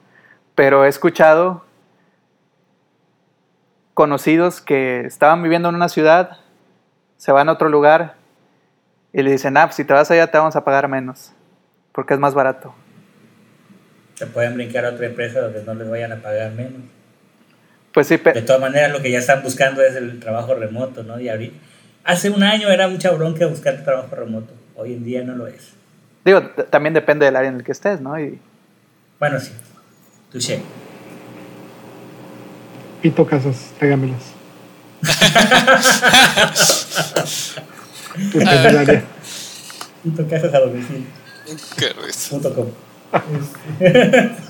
[0.56, 1.64] pero he escuchado
[3.94, 6.38] conocidos que estaban viviendo en una ciudad,
[7.18, 8.16] se van a otro lugar
[9.14, 11.32] y le dicen, ah, pues si te vas allá te vamos a pagar menos,
[11.92, 12.74] porque es más barato.
[14.16, 16.82] Se pueden brincar a otra empresa donde no les vayan a pagar menos.
[17.94, 21.20] Pues sí, De todas maneras, lo que ya están buscando es el trabajo remoto, ¿no?
[21.20, 21.56] Y ahorita,
[22.04, 25.74] hace un año era mucha bronca buscar trabajo remoto, hoy en día no lo es.
[26.26, 28.20] Digo, también depende del área en el que estés, ¿no?
[28.20, 28.40] Y...
[29.20, 29.52] Bueno, sí.
[30.32, 30.60] Touché.
[33.04, 34.34] Pito casas, tráigamelas.
[38.16, 39.06] Depende del área.
[40.04, 41.08] Pito casas a domicilio.
[41.78, 42.30] Qué risa.
[42.32, 42.72] Punto com.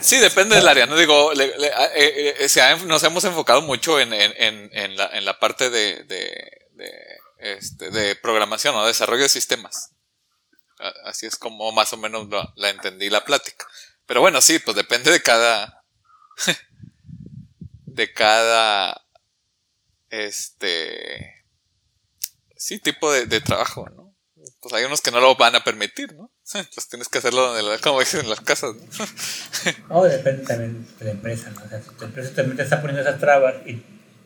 [0.00, 0.84] Sí, depende del área.
[0.84, 4.68] No digo, le- le- eh, eh, se ha- nos hemos enfocado mucho en, en, en,
[4.74, 6.90] en la, en la parte de, de, de,
[7.38, 9.92] este, de programación o desarrollo de sistemas.
[10.78, 13.66] A- Así es como más o menos la, la entendí la plática.
[14.04, 15.82] Pero bueno, sí, pues depende de cada.
[17.86, 19.00] de cada.
[20.10, 21.43] Este.
[22.66, 24.14] Sí, tipo de, de trabajo, ¿no?
[24.62, 26.30] Pues hay unos que no lo van a permitir, ¿no?
[26.74, 28.74] Pues tienes que hacerlo donde la- como dicen en las casas,
[29.90, 30.02] ¿no?
[30.04, 31.62] Depende también de la empresa, ¿no?
[31.62, 33.82] O sea, si tu empresa también te está poniendo esas trabas y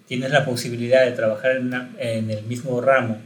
[0.06, 3.20] tienes la posibilidad de trabajar en, en el mismo ramo,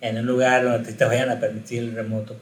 [0.00, 2.34] en un lugar donde te, vayan a permitir el remoto,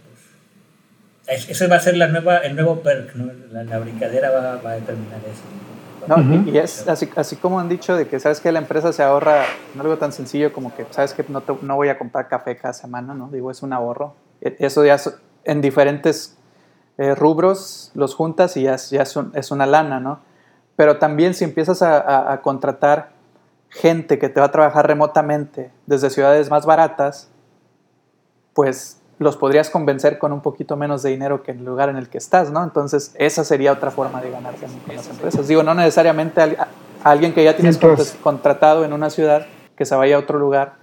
[1.25, 1.41] pues.
[1.45, 3.33] es- Ese va a ser la nueva, el nuevo perk, ¿no?
[3.53, 5.76] La, la brincadera va, va a determinar eso.
[6.09, 6.17] No,
[6.47, 9.45] y- es así, así como han dicho de que sabes que la empresa se ahorra
[9.75, 12.57] en algo tan sencillo como que sabes que no, te- no voy a comprar café
[12.57, 13.29] cada semana, ¿no?
[13.29, 14.15] Digo, es un ahorro.
[14.41, 14.97] E- Eso ya
[15.45, 16.37] en diferentes
[16.99, 20.21] eh, rubros los juntas y ya, es, ya es, un- es una lana, ¿no?
[20.77, 23.11] Pero también si empiezas a, a- a contratar
[23.69, 27.29] gente que te va a trabajar remotamente desde ciudades más baratas,
[28.55, 31.97] pues los podrías convencer con un poquito menos de dinero que en el lugar en
[31.97, 32.63] el que estás, ¿no?
[32.63, 35.49] Entonces, esa sería otra forma de ganar también con las empresas.
[35.49, 36.69] Digo, no necesariamente a,
[37.03, 40.39] alguien que ya tienes Mientras- contra- contratado en una ciudad que se vaya a otro
[40.39, 40.75] lugar,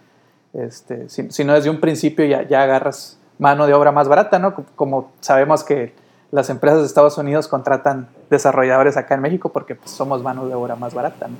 [0.53, 4.53] este, si- sino desde un principio ya, ya agarras mano de obra más barata, ¿no?
[4.55, 5.93] Co- Como sabemos que
[6.31, 10.55] las empresas de Estados Unidos contratan desarrolladores acá en México porque pues, somos mano de
[10.55, 11.35] obra más barata, ¿no?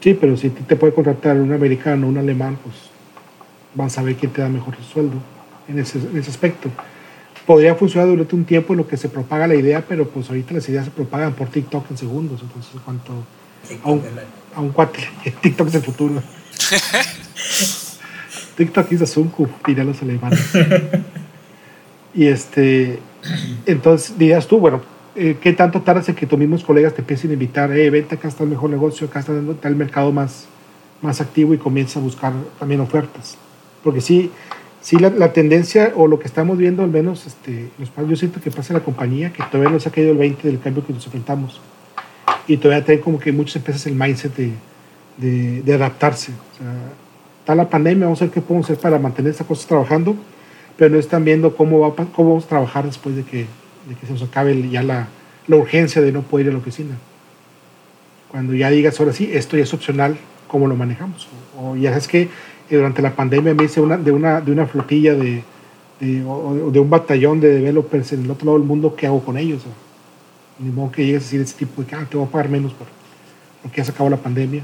[0.00, 2.74] Sí, pero si te puede contratar un americano, un alemán, pues
[3.74, 5.16] vas a ver quién te da mejor sueldo
[5.68, 6.70] en ese, en ese aspecto.
[7.46, 10.54] Podría funcionar durante un tiempo en lo que se propaga la idea, pero pues ahorita
[10.54, 12.40] las ideas se propagan por TikTok en segundos.
[12.42, 13.12] Entonces, cuanto
[13.82, 14.02] a un,
[14.54, 15.00] a un cuate,
[15.40, 16.22] TikTok es el futuro.
[18.56, 20.40] TikTok es Azunku, dirán los alemanes.
[22.14, 23.00] y este,
[23.66, 24.82] entonces dirías tú, bueno,
[25.14, 27.72] eh, ¿qué tanto tardas en que tus mismos colegas te empiecen a invitar?
[27.72, 30.46] Eh, vente, acá está el mejor negocio, acá está, está el mercado más,
[31.00, 33.36] más activo y comienza a buscar también ofertas.
[33.82, 34.30] Porque sí,
[34.82, 38.40] sí la, la tendencia o lo que estamos viendo al menos, este, los, yo siento
[38.40, 40.84] que pasa en la compañía, que todavía no se ha caído el 20 del cambio
[40.84, 41.60] que nos enfrentamos.
[42.46, 44.52] Y todavía traen como que muchas empresas el mindset de,
[45.16, 46.32] de, de adaptarse.
[46.32, 46.74] O sea,
[47.38, 50.16] está la pandemia, vamos a ver qué podemos hacer para mantener estas cosas trabajando,
[50.76, 53.46] pero no están viendo cómo, va, cómo vamos a trabajar después de que,
[53.88, 55.08] de que se nos acabe ya la,
[55.46, 56.96] la urgencia de no poder ir a la oficina.
[58.28, 60.16] Cuando ya digas, ahora sí, esto ya es opcional,
[60.48, 61.28] ¿cómo lo manejamos?
[61.56, 62.28] O, o ya es que
[62.76, 65.42] durante la pandemia me hice una, de, una, de una flotilla de,
[66.00, 69.62] de, un batallón de developers en el otro lado del mundo, ¿qué hago con ellos?
[70.58, 72.48] Ni modo que llegues a decir ese tipo de que ah, te voy a pagar
[72.48, 72.86] menos por,
[73.62, 74.62] porque ya se acabó la pandemia.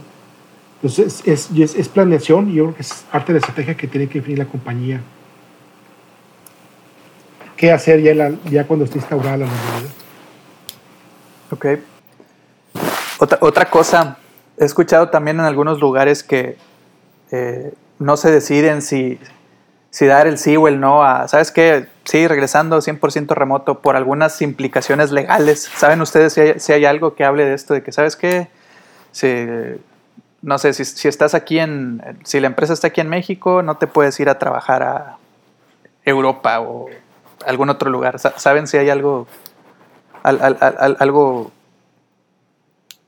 [0.76, 3.86] Entonces, es, es, es planeación y yo creo que es parte de la estrategia que
[3.86, 5.00] tiene que definir la compañía.
[7.56, 9.90] ¿Qué hacer ya, ya cuando esté instaurada la normalidad?
[11.50, 11.66] Ok.
[13.18, 14.18] Otra, otra cosa,
[14.56, 16.56] he escuchado también en algunos lugares que
[17.32, 19.18] eh, no se deciden si,
[20.00, 21.86] dar el sí o el no a, ¿sabes qué?
[22.04, 25.68] Sí, regresando 100% remoto por algunas implicaciones legales.
[25.76, 26.32] ¿Saben ustedes
[26.62, 27.74] si hay, algo que hable de esto?
[27.74, 28.48] De que, ¿sabes qué?
[29.12, 29.46] Si,
[30.42, 33.86] no sé, si, estás aquí en, si la empresa está aquí en México, no te
[33.86, 35.16] puedes ir a trabajar a
[36.04, 36.86] Europa o
[37.46, 38.18] algún otro lugar.
[38.18, 39.26] Sa- ¿Saben si hay algo,
[40.22, 41.50] al- al- al- al- algo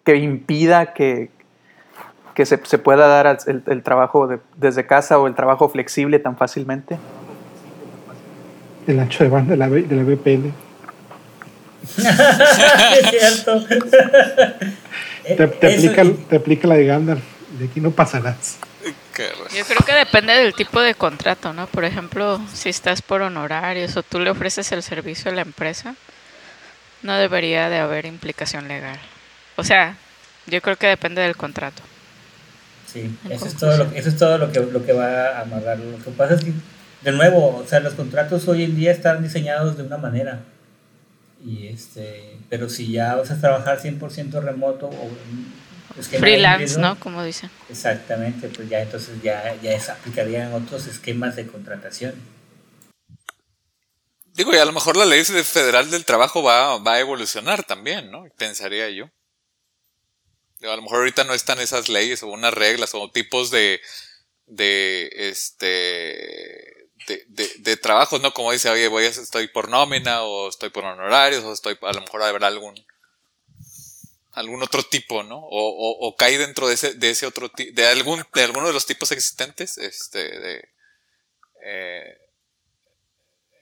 [0.04, 1.30] que impida que,
[2.34, 6.18] que se, se pueda dar el, el trabajo de- desde casa o el trabajo flexible
[6.18, 6.98] tan fácilmente?
[8.86, 10.52] El ancho de banda de la, de la VPN.
[11.96, 13.64] es cierto.
[15.36, 17.22] Te, aplica, te aplica la de Gandalf.
[17.58, 18.58] De aquí no pasarás.
[19.54, 21.66] Yo creo que depende del tipo de contrato, ¿no?
[21.66, 25.94] Por ejemplo, si estás por honorarios o tú le ofreces el servicio a la empresa,
[27.02, 28.98] no debería de haber implicación legal.
[29.56, 29.96] O sea,
[30.46, 31.82] yo creo que depende del contrato.
[32.92, 35.78] Sí, eso es todo, lo, eso es todo lo, que, lo que va a amarrar.
[35.78, 36.52] Lo que pasa es que,
[37.02, 40.40] de nuevo, o sea, los contratos hoy en día están diseñados de una manera.
[41.44, 45.52] Y este, pero si ya vas a trabajar 100% remoto o en
[45.98, 47.00] esquema Freelance, híbrido, ¿no?
[47.00, 47.50] Como dicen.
[47.68, 52.14] Exactamente, pues ya entonces ya, ya se aplicarían otros esquemas de contratación.
[54.34, 58.10] Digo, y a lo mejor la ley federal del trabajo va, va a evolucionar también,
[58.10, 58.24] ¿no?
[58.36, 59.10] Pensaría yo.
[60.62, 63.80] A lo mejor ahorita no están esas leyes o unas reglas o tipos de,
[64.46, 65.56] de, este,
[67.06, 68.34] de, de, de trabajos, ¿no?
[68.34, 72.00] Como dice, oye, voy estoy por nómina o estoy por honorarios o estoy, a lo
[72.02, 72.74] mejor habrá algún,
[74.32, 75.38] algún otro tipo, ¿no?
[75.38, 78.72] O, o, o cae dentro de ese, de ese otro de algún, de alguno de
[78.72, 80.68] los tipos existentes, este, de,
[81.62, 82.18] eh,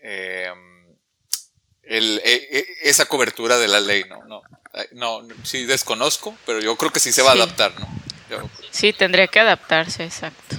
[0.03, 0.53] eh,
[1.89, 4.23] el, e- e- esa cobertura de la ley, ¿no?
[4.27, 4.43] No,
[5.23, 7.41] no, sí desconozco, pero yo creo que sí se va Sí.
[7.41, 7.89] a adaptar, ¿no?
[8.31, 10.57] Yo- Sí, tendría que adaptarse, exacto.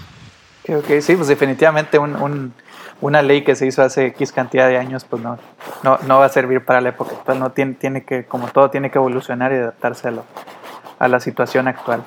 [0.64, 2.54] Creo que sí, pues definitivamente un- un-
[3.02, 5.40] una ley que se hizo hace X cantidad de años, pues no,
[5.84, 7.40] no, no va a servir para la época actual.
[7.40, 10.26] No tiene, tiene que, como todo, tiene que evolucionar y adaptarse a, lo-
[11.00, 12.04] a la situación actual.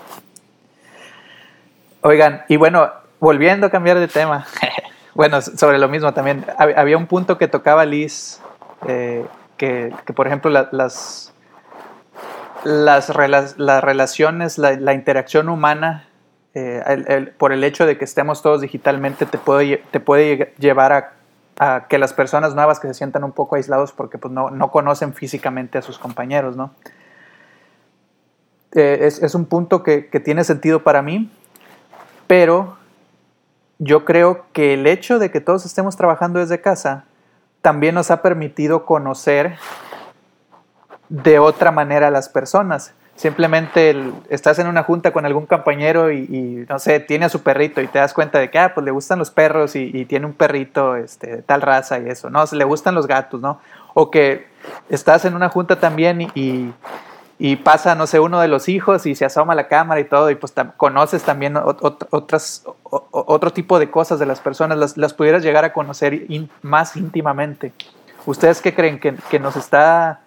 [2.03, 4.47] Oigan, y bueno, volviendo a cambiar de tema,
[5.15, 8.41] bueno, sobre lo mismo también, hab- había un punto que tocaba Liz,
[8.87, 11.33] eh, que, que, por ejemplo la- las,
[12.65, 13.11] las,
[13.59, 16.09] las relaciones, la, la interacción humana,
[16.55, 20.39] eh, el- el- por el hecho de que estemos todos digitalmente, te puede, te puede
[20.39, 21.13] lle- llevar a,
[21.59, 24.71] a que las personas nuevas que se sientan un poco aislados porque pues, no, no
[24.71, 26.73] conocen físicamente a sus compañeros, ¿no?
[28.75, 31.31] Eh, es, es un punto que, que tiene sentido para mí,
[32.27, 32.77] pero
[33.79, 37.05] yo creo que el hecho de que todos estemos trabajando desde casa
[37.63, 39.57] también nos ha permitido conocer
[41.09, 42.93] de otra manera a las personas.
[43.15, 43.95] Simplemente
[44.31, 47.87] estás en una junta con algún compañero y, no sé, tiene a su perrito y
[47.87, 50.97] te das cuenta de que, ah, pues le gustan los perros y, tiene un perrito
[50.97, 52.45] este, de tal raza y eso, ¿no?
[52.51, 53.61] Le gustan los gatos, ¿no?
[53.95, 54.47] O que
[54.89, 56.73] estás en una junta también y,
[57.45, 60.05] y pasa, no sé, uno de los hijos y se asoma a la cámara y
[60.05, 64.79] todo y pues conoces también ot- ot- otras, otro tipo de cosas de las personas,
[64.79, 66.23] las, las pudieras llegar a conocer
[66.63, 67.73] más íntimamente.
[68.27, 69.01] ¿Ustedes qué creen?
[69.01, 70.21] ¿Que, que nos está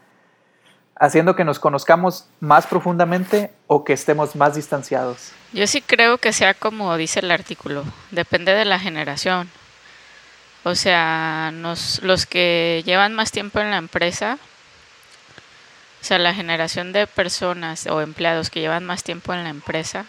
[0.98, 5.32] haciendo que nos conozcamos más profundamente o que estemos más distanciados?
[5.54, 9.50] Yo sí creo que sea como dice el artículo, depende de la generación.
[10.66, 14.38] O sea, nos, los que llevan más tiempo en la empresa,
[16.06, 20.06] o sea, la generación de personas o empleados que llevan más tiempo en la empresa,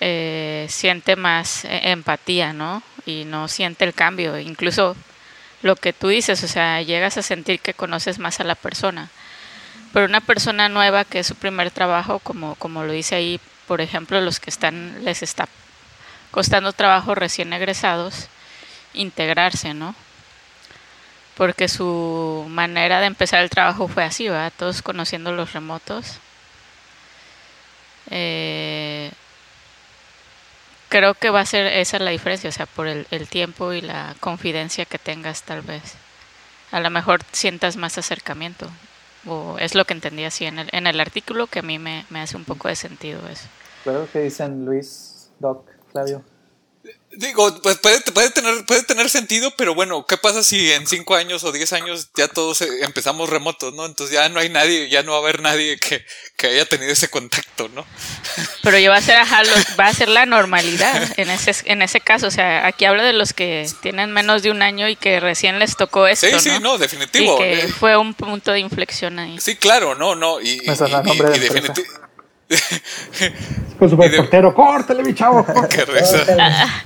[0.00, 2.82] eh, siente más eh, empatía, ¿no?
[3.04, 4.40] Y no siente el cambio.
[4.40, 4.96] Incluso
[5.62, 9.08] lo que tú dices, o sea, llegas a sentir que conoces más a la persona.
[9.92, 13.80] Pero una persona nueva que es su primer trabajo, como, como lo dice ahí, por
[13.80, 15.46] ejemplo, los que están, les está
[16.32, 18.26] costando trabajo recién egresados,
[18.94, 19.94] integrarse, ¿no?
[21.36, 24.52] Porque su manera de empezar el trabajo fue así, ¿verdad?
[24.56, 26.18] Todos conociendo los remotos.
[28.10, 29.10] Eh,
[30.88, 33.82] creo que va a ser esa la diferencia, o sea, por el, el tiempo y
[33.82, 35.94] la confidencia que tengas tal vez.
[36.72, 38.70] A lo mejor sientas más acercamiento.
[39.26, 42.06] O es lo que entendí así en el, en el artículo que a mí me,
[42.10, 43.46] me hace un poco de sentido eso.
[43.82, 46.22] Claro que dicen Luis, Doc, Flavio.
[47.16, 51.14] Digo, pues puede, puede, tener, puede tener sentido, pero bueno, ¿qué pasa si en 5
[51.14, 53.86] años o 10 años ya todos eh, empezamos remotos, ¿no?
[53.86, 56.04] Entonces ya no hay nadie, ya no va a haber nadie que,
[56.36, 57.86] que haya tenido ese contacto, ¿no?
[58.62, 61.82] Pero ya va a ser, ajá, lo- va a ser la normalidad en ese, en
[61.82, 62.26] ese caso.
[62.26, 65.58] O sea, aquí hablo de los que tienen menos de un año y que recién
[65.58, 66.60] les tocó esto, Sí, sí, ¿no?
[66.60, 67.36] no, definitivo.
[67.36, 69.38] Y que Eh, fue un punto de inflexión ahí.
[69.40, 70.40] Sí, claro, no, no.
[70.40, 72.05] Y, y, y- nombre de y.
[73.78, 75.44] Con su reportero, córtale, mi chavo.
[75.68, 76.84] Qué risa.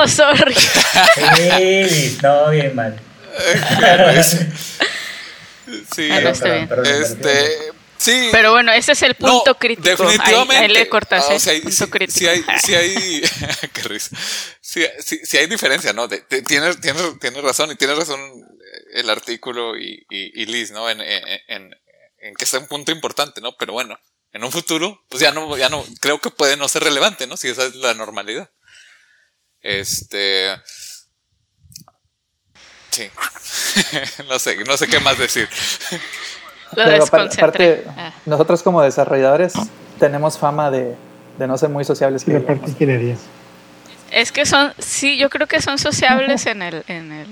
[0.00, 0.54] Oh, sorry.
[0.54, 2.98] Sí, no, bien mal.
[3.80, 4.46] Qué risa.
[5.94, 6.68] Sí, Ah, no, está bien.
[7.02, 7.72] este.
[7.96, 8.28] Sí.
[8.32, 9.88] Pero bueno, ese es el punto No, crítico.
[9.88, 10.56] Definitivamente.
[10.56, 11.36] Ahí, ahí le cortas, Ah, ¿eh?
[11.36, 12.18] o sea, punto sí, crítico.
[12.18, 13.22] sí hay, sí hay,
[13.72, 14.10] qué risa.
[14.60, 16.06] Sí, sí- sí hay diferencia, ¿no?
[16.08, 18.20] De- de- tienes, tienes, tienes razón y tienes razón
[18.94, 20.90] el artículo y, y, y Liz, ¿no?
[20.90, 21.70] En, en, en,
[22.18, 23.54] en que está un punto importante, ¿no?
[23.58, 23.96] Pero bueno,
[24.34, 27.36] en un futuro, pues ya no, ya no, creo que puede no ser relevante, ¿no?
[27.38, 28.50] Si esa es la normalidad.
[29.62, 30.50] Este.
[32.90, 33.10] Sí.
[34.28, 35.48] no sé, no sé qué más decir.
[36.76, 38.12] Lo Pero aparte, Ah.
[38.26, 39.52] nosotros como desarrolladores
[39.98, 40.94] tenemos fama de,
[41.38, 42.22] de no ser muy sociables.
[42.22, 43.16] Y que la parte.
[44.10, 47.28] Es que son, sí, yo creo que son sociables en el, en el,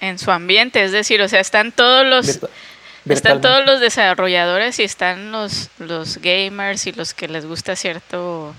[0.00, 2.48] en su ambiente, es decir, o sea, están todos los, Virtu-
[3.06, 8.54] están todos los desarrolladores y están los, los gamers y los que les gusta cierto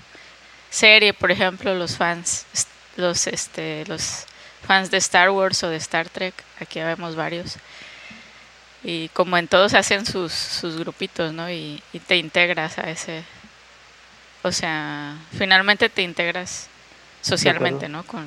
[0.70, 2.46] serie, por ejemplo, los fans,
[2.96, 4.24] los, este, los
[4.66, 7.56] fans de Star Wars o de Star Trek, aquí vemos varios.
[8.82, 11.50] Y como en todos hacen sus, sus grupitos, ¿no?
[11.50, 13.24] Y, y te integras a ese,
[14.42, 16.68] o sea, finalmente te integras
[17.20, 18.04] socialmente, ¿no?
[18.04, 18.26] Con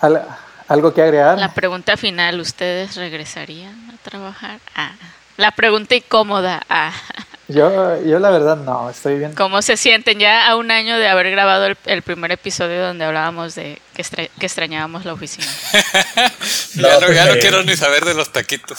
[0.00, 0.26] Al-
[0.68, 1.38] ¿Algo que agregar?
[1.38, 4.58] la pregunta final, ¿ustedes regresarían a trabajar?
[4.74, 4.92] Ah,
[5.36, 6.92] la pregunta incómoda, ah,
[7.48, 9.34] Yo, yo la verdad no, estoy bien.
[9.34, 13.04] ¿cómo se sienten ya a un año de haber grabado el, el primer episodio donde
[13.04, 15.46] hablábamos de que, extra- que extrañábamos la oficina?
[16.74, 18.78] ya no, ya no quiero ni saber de los taquitos.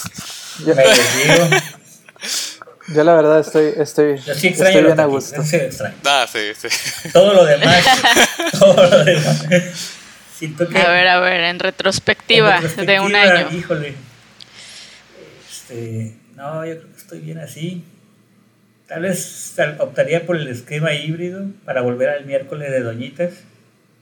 [0.65, 1.50] Yo, Me desdigo.
[2.88, 5.43] yo la verdad estoy, estoy, Yo sí estoy bien a gusto.
[5.43, 5.58] sí.
[6.06, 7.10] Ah, sí, sí.
[7.13, 7.86] Todo lo demás,
[8.60, 9.45] todo lo demás.
[10.38, 13.50] Siento que A ver, a ver, en retrospectiva, en de un año.
[13.58, 13.93] Híjole.
[15.50, 17.84] Este, no, yo creo que estoy bien así.
[18.88, 23.34] Tal vez optaría por el esquema híbrido para volver al miércoles de doñitas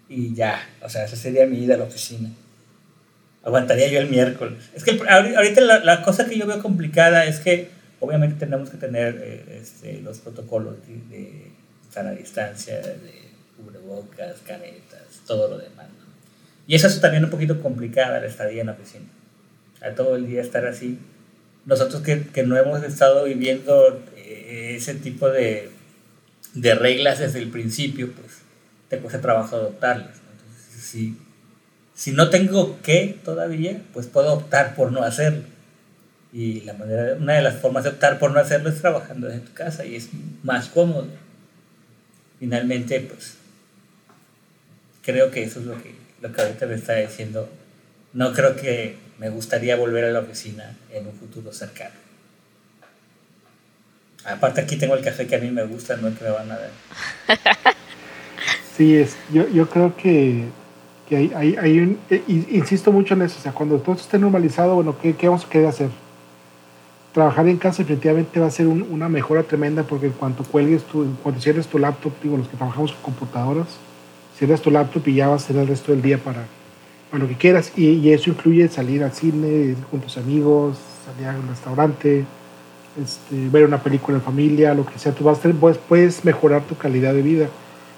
[0.10, 2.30] y ya, o sea, esa sería mi ida a la oficina.
[3.44, 4.58] Aguantaría yo el miércoles.
[4.74, 7.70] Es que el- ahorita la, la cosa que yo veo complicada es que
[8.00, 11.48] obviamente tenemos que tener eh, este, los protocolos de, de
[11.88, 13.24] estar a distancia, de
[13.58, 15.88] cubrebocas, caretas, todo lo demás.
[15.98, 16.03] ¿no?
[16.68, 19.06] Y eso es también un poquito complicada la estadía en la oficina.
[19.82, 20.98] A todo el día estar así.
[21.66, 25.70] Nosotros que, que no hemos estado viviendo eh, ese tipo de,
[26.54, 28.40] de reglas desde el principio, pues
[28.90, 30.18] te cuesta trabajo adoptarlas.
[30.32, 31.18] Entonces, si,
[31.96, 35.44] si no tengo que todavía, pues puedo optar por no hacerlo.
[36.32, 39.42] Y la manera, una de las formas de optar por no hacerlo es trabajando desde
[39.42, 40.10] tu casa y es
[40.42, 41.08] más cómodo.
[42.40, 43.38] Finalmente, pues
[45.04, 45.94] creo que eso es lo que,
[46.24, 47.48] lo que ahorita me está diciendo.
[48.14, 51.96] No creo que me gustaría volver a la oficina en un futuro cercano.
[54.26, 56.50] Aparte aquí tengo el café que a mí me gusta, no el que me van
[56.52, 56.70] a dar.
[58.78, 60.46] Sí, es, yo, yo creo que,
[61.10, 63.96] que hay, hay, hay un, eh, in- insisto mucho en eso, o sea, cuando todo
[63.96, 65.90] esté normalizado, bueno, ¿qué, qué vamos a querer hacer?
[67.14, 70.84] Trabajar en casa definitivamente va a ser un- una mejora tremenda porque en cuanto cuelgues
[70.86, 73.68] tu, en cuanto cierres tu laptop, digo, los que trabajamos con computadoras,
[74.38, 76.46] cierras tu laptop y ya vas a tener el resto del día para,
[77.12, 80.78] para lo que quieras y, y eso incluye salir al cine, ir con tus amigos,
[81.06, 82.26] salir a un restaurante,
[83.02, 86.24] este, ver una película en familia, lo que sea, tú vas a tener, puedes, puedes
[86.24, 87.50] mejorar tu calidad de vida.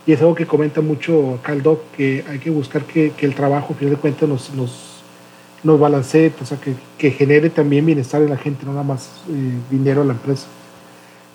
[0.08, 3.26] Y es algo que comenta mucho acá el doc, que hay que buscar que, que
[3.26, 5.02] el trabajo, a fin de cuentas, nos, nos,
[5.64, 9.10] nos balancee, o sea, que, que genere también bienestar en la gente, no nada más
[9.30, 10.46] eh, dinero a la empresa.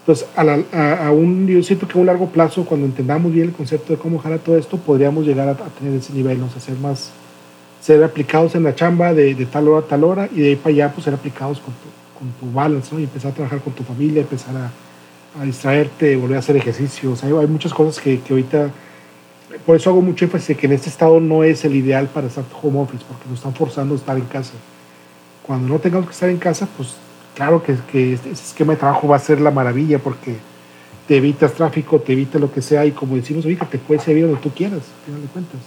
[0.00, 3.32] Entonces, a, la- a- a un, yo siento que a un largo plazo, cuando entendamos
[3.32, 6.42] bien el concepto de cómo jala todo esto, podríamos llegar a, tener ese nivel.
[6.42, 7.10] O sea, ser más,
[7.80, 10.56] ser aplicados en la chamba de, de tal hora a tal hora, y de ahí
[10.56, 13.00] para allá, pues ser aplicados con tu, con tu balance, ¿no?
[13.00, 14.70] Y empezar a trabajar con tu familia, empezar a,
[15.44, 17.14] distraerte, volver a hacer ejercicio.
[17.22, 18.70] Hay muchas cosas que, que ahorita,
[19.64, 22.26] por eso hago mucho énfasis de que en este estado no es el ideal para
[22.26, 24.52] estar home office, porque nos están forzando a estar en casa.
[25.46, 26.94] Cuando no tengamos que estar en casa, pues
[27.34, 30.36] claro que, que este- ese esquema de trabajo va a ser la maravilla, porque
[31.08, 34.22] te evitas tráfico, te evita lo que sea, y como decimos ahorita, te puedes ir
[34.22, 35.60] donde tú quieras, al final de cuentas.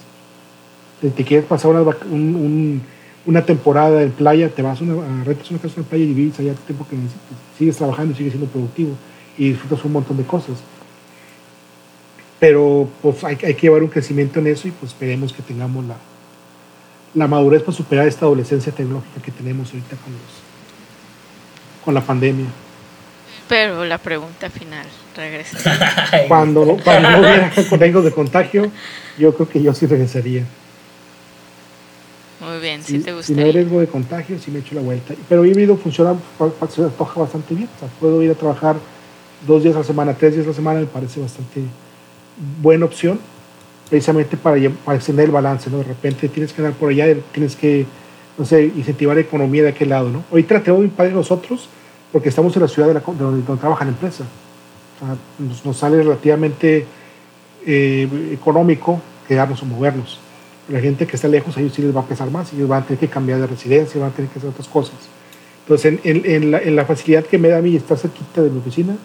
[1.01, 4.85] Si te quieres pasar una, temporada en playa, te vas a
[5.25, 7.37] rentas una casa en la playa y vives allá el tiempo que necesites.
[7.57, 8.95] Sigues trabajando sigues siendo productivo
[9.37, 10.57] y disfrutas un montón de cosas.
[12.39, 15.83] Pero pues hay, hay que llevar un crecimiento en eso y pues esperemos que tengamos
[15.85, 15.95] la,
[17.15, 20.52] la madurez para superar esta adolescencia tecnológica que tenemos ahorita con, los,
[21.83, 22.47] con la pandemia.
[23.47, 25.57] Pero la pregunta final, regresa.
[26.27, 28.71] Cuando, cuando no hubiera riesgos de contagio,
[29.17, 30.43] yo creo que yo sí regresaría.
[32.39, 34.81] Muy bien, Si, si te si no hay riesgo de contagio, sí me echo la
[34.81, 35.13] vuelta.
[35.29, 36.15] Pero híbrido funciona,
[36.69, 37.69] se antoja bastante bien.
[37.75, 38.75] O sea, puedo ir a trabajar
[39.47, 41.61] dos días a la semana, tres días a la semana, me parece bastante
[42.61, 43.19] buena opción,
[43.89, 45.77] precisamente para, para extender el balance, ¿no?
[45.77, 47.85] De repente tienes que andar por allá, tienes que,
[48.37, 50.23] no sé, incentivar la economía de aquel lado, ¿no?
[50.31, 51.69] La tenemos muy padre nosotros,
[52.11, 54.23] porque estamos en la ciudad de, de donde, donde trabaja la empresa.
[55.01, 56.85] O nos, sale relativamente
[57.65, 60.19] eh, económico quedarnos o movernos.
[60.69, 62.83] La gente que está lejos, a ellos sí les va a pesar más, ellos van
[62.83, 64.95] a tener que cambiar de residencia, van a tener que hacer otras cosas.
[65.63, 68.95] Entonces, en, la, facilidad que me da a mí estar cerquita de mi oficina,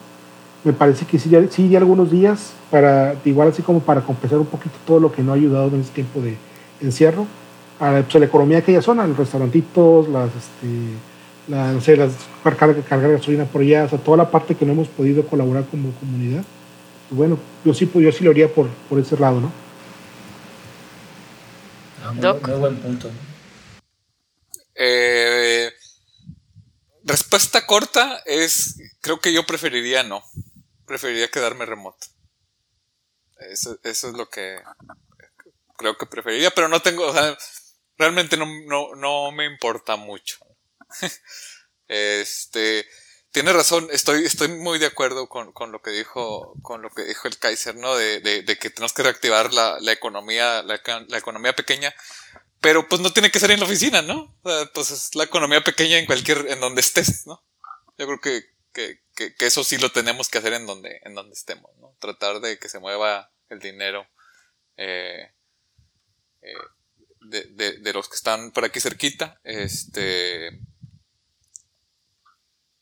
[0.65, 4.75] me parece que sí, sí algunos días para, igual así como para compensar un poquito
[4.85, 6.37] todo lo que no ha ayudado en este tiempo de
[6.81, 7.27] encierro,
[7.81, 10.67] a la, pues, la economía de aquella zona, los restaurantitos, las, este,
[11.49, 12.13] la, no sé, las
[12.43, 15.67] cargar, cargar gasolina por allá, o sea, toda la parte que no hemos podido colaborar
[15.67, 16.45] como comunidad.
[17.09, 19.53] Pues bueno, yo sí, yo sí lo haría por, por ese lado, ¿no?
[22.05, 23.11] Ah, muy, buen punto.
[24.75, 25.73] Eh,
[27.05, 30.23] respuesta corta es, creo que yo preferiría no.
[30.87, 32.07] Preferiría quedarme remoto.
[33.51, 34.59] Eso, eso es lo que
[35.77, 37.37] creo que preferiría, pero no tengo, o sea,
[37.99, 40.39] realmente no, no, no me importa mucho.
[41.89, 42.87] este,
[43.31, 47.05] tiene razón, estoy, estoy muy de acuerdo con, con, lo que dijo, con lo que
[47.05, 47.95] dijo el Kaiser, ¿no?
[47.97, 51.95] De, de, de que tenemos que reactivar la, la economía, la, la, economía pequeña.
[52.61, 54.37] Pero pues no tiene que ser en la oficina, ¿no?
[54.43, 57.45] O sea, pues es la economía pequeña en cualquier, en donde estés, ¿no?
[57.99, 58.43] Yo creo que,
[58.73, 61.95] que, que, que, eso sí lo tenemos que hacer en donde, en donde estemos, ¿no?
[62.01, 64.07] Tratar de que se mueva el dinero,
[64.77, 65.33] eh,
[66.43, 66.55] eh,
[67.29, 70.61] de, de, de, los que están por aquí cerquita, este,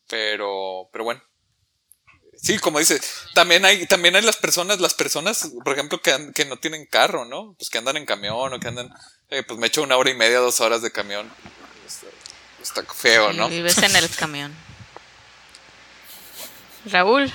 [0.07, 1.21] pero, pero bueno.
[2.35, 2.99] Sí, como dice,
[3.33, 7.25] también hay, también hay las personas, las personas, por ejemplo, que, que no tienen carro,
[7.25, 7.55] ¿no?
[7.57, 8.93] Pues que andan en camión o que andan,
[9.29, 11.29] eh, pues me echo una hora y media, dos horas de camión.
[12.61, 13.49] Está, feo, ¿no?
[13.49, 14.53] vives en el camión.
[16.85, 17.31] Raúl.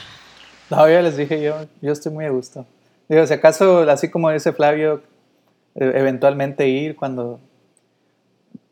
[0.70, 2.66] No, ya les dije yo, yo estoy muy a gusto.
[3.08, 5.02] Digo, si acaso, así como dice Flavio,
[5.74, 7.40] eventualmente ir cuando,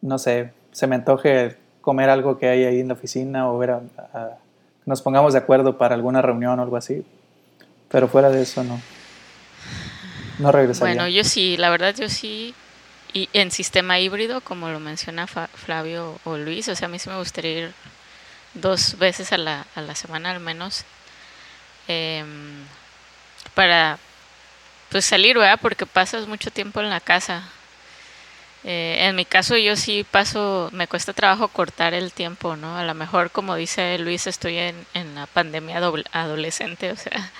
[0.02, 3.70] no sé, se me antoje comer algo que hay ahí en la oficina o ver
[3.70, 4.38] a,
[4.86, 7.04] nos pongamos de acuerdo para alguna reunión o algo así.
[7.88, 8.80] Pero fuera de eso no.
[10.38, 10.94] No regresaría.
[10.94, 12.54] Bueno, yo sí, la verdad yo sí.
[13.12, 17.08] Y en sistema híbrido, como lo menciona Flavio o Luis, o sea, a mí sí
[17.08, 17.72] me gustaría ir
[18.54, 20.84] dos veces a la, a la semana al menos
[21.88, 22.64] em,
[23.54, 23.98] para
[24.90, 25.58] pues salir, ¿verdad?
[25.60, 27.44] Porque pasas mucho tiempo en la casa.
[28.64, 32.76] Eh, en mi caso yo sí paso, me cuesta trabajo cortar el tiempo, ¿no?
[32.76, 35.78] A lo mejor, como dice Luis, estoy en, en la pandemia
[36.12, 37.30] adolescente, o sea,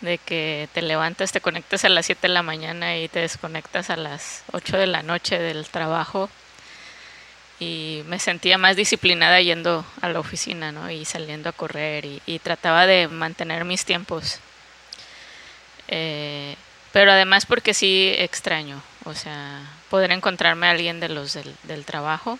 [0.00, 3.90] de que te levantas, te conectas a las 7 de la mañana y te desconectas
[3.90, 6.30] a las 8 de la noche del trabajo.
[7.60, 10.90] Y me sentía más disciplinada yendo a la oficina, ¿no?
[10.90, 14.40] Y saliendo a correr y, y trataba de mantener mis tiempos.
[15.88, 16.56] Eh,
[16.92, 19.60] pero además porque sí extraño, o sea,
[19.90, 22.38] poder encontrarme a alguien de los del, del trabajo.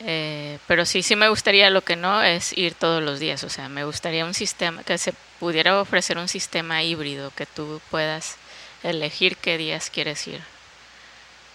[0.00, 3.48] Eh, pero sí, sí me gustaría, lo que no es ir todos los días, o
[3.48, 8.36] sea, me gustaría un sistema, que se pudiera ofrecer un sistema híbrido, que tú puedas
[8.82, 10.40] elegir qué días quieres ir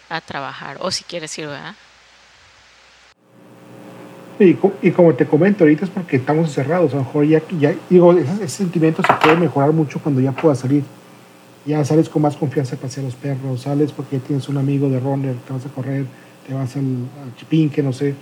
[0.10, 1.76] a trabajar, o si quieres ir, ¿verdad?
[4.40, 7.76] Y, y como te comento ahorita es porque estamos encerrados, a lo mejor ya, ya
[7.92, 10.84] digo, ese, ese sentimiento se puede mejorar mucho cuando ya puedas salir
[11.66, 15.00] ya sales con más confianza para hacer los perros, sales porque tienes un amigo de
[15.00, 16.06] runner, te vas a correr,
[16.48, 18.16] te vas al, al chipinque, no sé.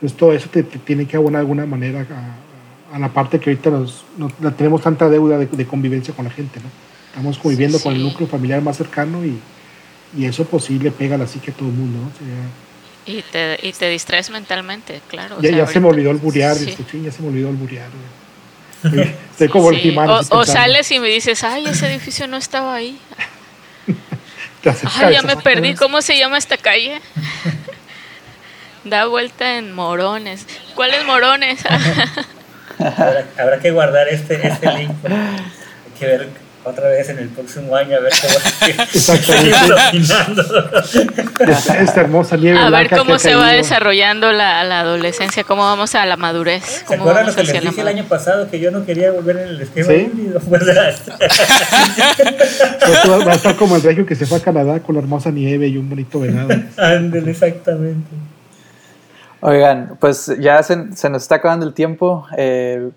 [0.00, 3.38] Pues todo eso te, te, tiene que abonar de alguna manera a, a la parte
[3.38, 6.68] que ahorita nos, no, tenemos tanta deuda de, de, convivencia con la gente, ¿no?
[7.08, 7.84] Estamos conviviendo sí.
[7.84, 9.38] con el núcleo familiar más cercano y,
[10.16, 12.06] y eso pues sí le pega a la psique a todo el mundo, ¿no?
[12.06, 15.36] O sea, y, te, y te distraes mentalmente, claro.
[15.40, 16.70] Ya, o sea, ya se me olvidó el burear, sí.
[16.70, 17.88] este, ya se me olvidó el burear.
[19.32, 22.74] Estoy como sí, el o, o, sales y me dices, ay, ese edificio no estaba
[22.74, 22.98] ahí.
[24.96, 25.74] ay, ya me perdí.
[25.74, 27.00] ¿Cómo se llama esta calle?
[28.84, 30.46] da vuelta en Morones.
[30.74, 31.60] ¿Cuáles Morones?
[32.78, 34.92] habrá, habrá, que guardar este, este link.
[35.04, 38.34] Hay que ver otra vez en el próximo año a ver cómo
[41.52, 45.94] esta, esta hermosa nieve a ver cómo se va desarrollando la, la, adolescencia cómo vamos
[45.94, 48.84] a la madurez ¿Se acuerdan lo que les dije el año pasado que yo no
[48.84, 49.94] quería volver en el esquema ¿Sí?
[49.94, 50.62] híbrido pues,
[53.26, 55.68] va a estar como el regio que se fue a Canadá con la hermosa nieve
[55.68, 56.48] y un bonito venado.
[56.76, 58.10] Ándale, exactamente.
[59.40, 62.26] Oigan, pues ya se, se, nos está acabando el tiempo.
[62.36, 62.90] Eh,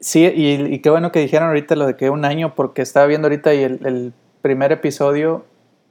[0.00, 3.06] Sí, y, y, qué bueno que dijeron ahorita lo de que un año, porque estaba
[3.06, 4.12] viendo ahorita y el, el,
[4.42, 5.44] primer episodio,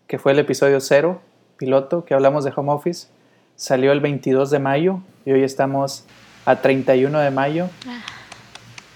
[0.08, 1.22] que fue el episodio cero,
[1.58, 3.08] piloto, que hablamos de home office,
[3.56, 6.06] salió el 22 de mayo y hoy estamos
[6.46, 7.70] a 31 de mayo.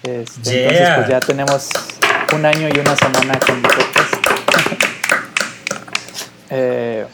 [0.03, 0.61] Este, yeah.
[0.61, 1.69] Entonces, pues ya tenemos
[2.33, 4.07] un año y una semana con nosotros.
[6.49, 7.05] eh,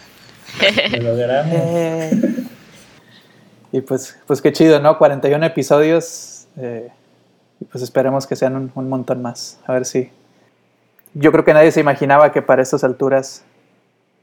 [0.62, 2.12] eh,
[3.72, 4.98] y pues, pues qué chido, ¿no?
[4.98, 6.48] 41 episodios.
[6.58, 6.90] Eh,
[7.60, 9.60] y pues esperemos que sean un, un, montón más.
[9.66, 10.12] A ver si.
[11.14, 13.44] Yo creo que nadie se imaginaba que para estas alturas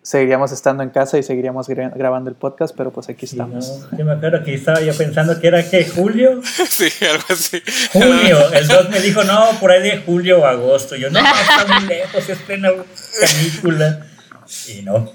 [0.03, 3.89] seguiríamos estando en casa y seguiríamos gra- grabando el podcast, pero pues aquí Sí, estamos.
[3.91, 6.41] no, yo me acuerdo que estaba yo pensando que era que julio.
[6.69, 7.63] sí, algo así.
[7.93, 8.53] Junio.
[8.53, 10.95] El doc me dijo, no, por ahí de julio o agosto.
[10.95, 12.71] Yo, no, está muy lejos, es plena
[13.19, 14.07] canícula.
[14.69, 15.11] Y no.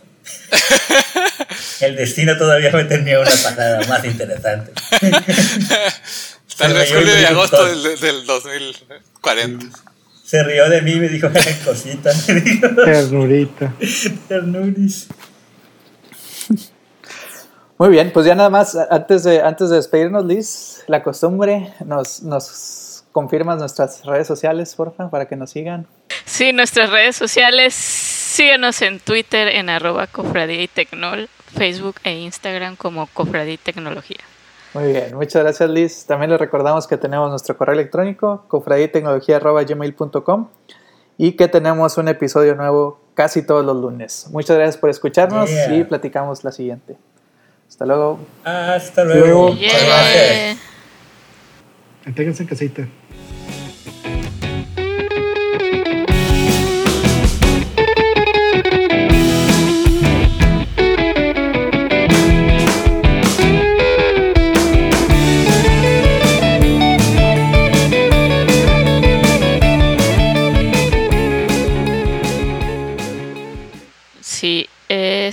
[1.81, 4.71] El destino todavía me tenía una pasada más interesante.
[6.59, 9.65] Tal vez julio el y agosto del, del 2040.
[10.23, 11.27] Se rió de mí y me dijo,
[11.65, 12.11] cosita.
[12.27, 13.73] Me dijo, Ternurita.
[14.27, 15.07] ternuris.
[17.79, 22.21] Muy bien, pues ya nada más, antes de, antes de despedirnos, Liz, la costumbre, nos,
[22.23, 25.87] nos confirmas nuestras redes sociales, porfa, para que nos sigan.
[26.25, 32.75] Sí, nuestras redes sociales, síguenos en Twitter en arroba cofradía y tecnol, Facebook e Instagram
[32.75, 34.19] como cofradía y tecnología.
[34.73, 36.05] Muy bien, muchas gracias Liz.
[36.05, 40.47] También les recordamos que tenemos nuestro correo electrónico, cofraditecnología.gmail.com
[41.17, 44.27] y que tenemos un episodio nuevo casi todos los lunes.
[44.31, 45.75] Muchas gracias por escucharnos Yeah.
[45.75, 46.97] y platicamos la siguiente.
[47.67, 48.19] Hasta luego.
[48.43, 49.53] Hasta luego.
[49.55, 50.55] Yeah.
[52.05, 52.87] Entéguense en casita.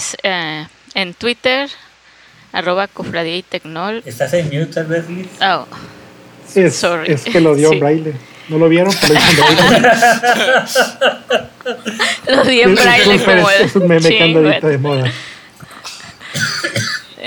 [0.07, 1.69] Es eh, en Twitter,
[2.53, 4.03] arroba cofradía y tecnol.
[4.07, 5.27] ¿Estás en mute, tal vez, Liz?
[5.41, 5.67] Oh,
[6.55, 7.13] Es, Sorry.
[7.13, 7.79] es que lo dio Sí.
[7.79, 8.15] braille.
[8.49, 9.15] No lo vieron, pero
[12.37, 14.73] lo di en braille como es, es un meme que anda ahorita Chingüet.
[14.73, 15.13] de moda.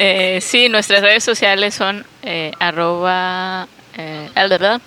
[0.01, 3.67] Eh, sí, nuestras redes sociales son eh, arroba
[3.97, 4.49] eh, el-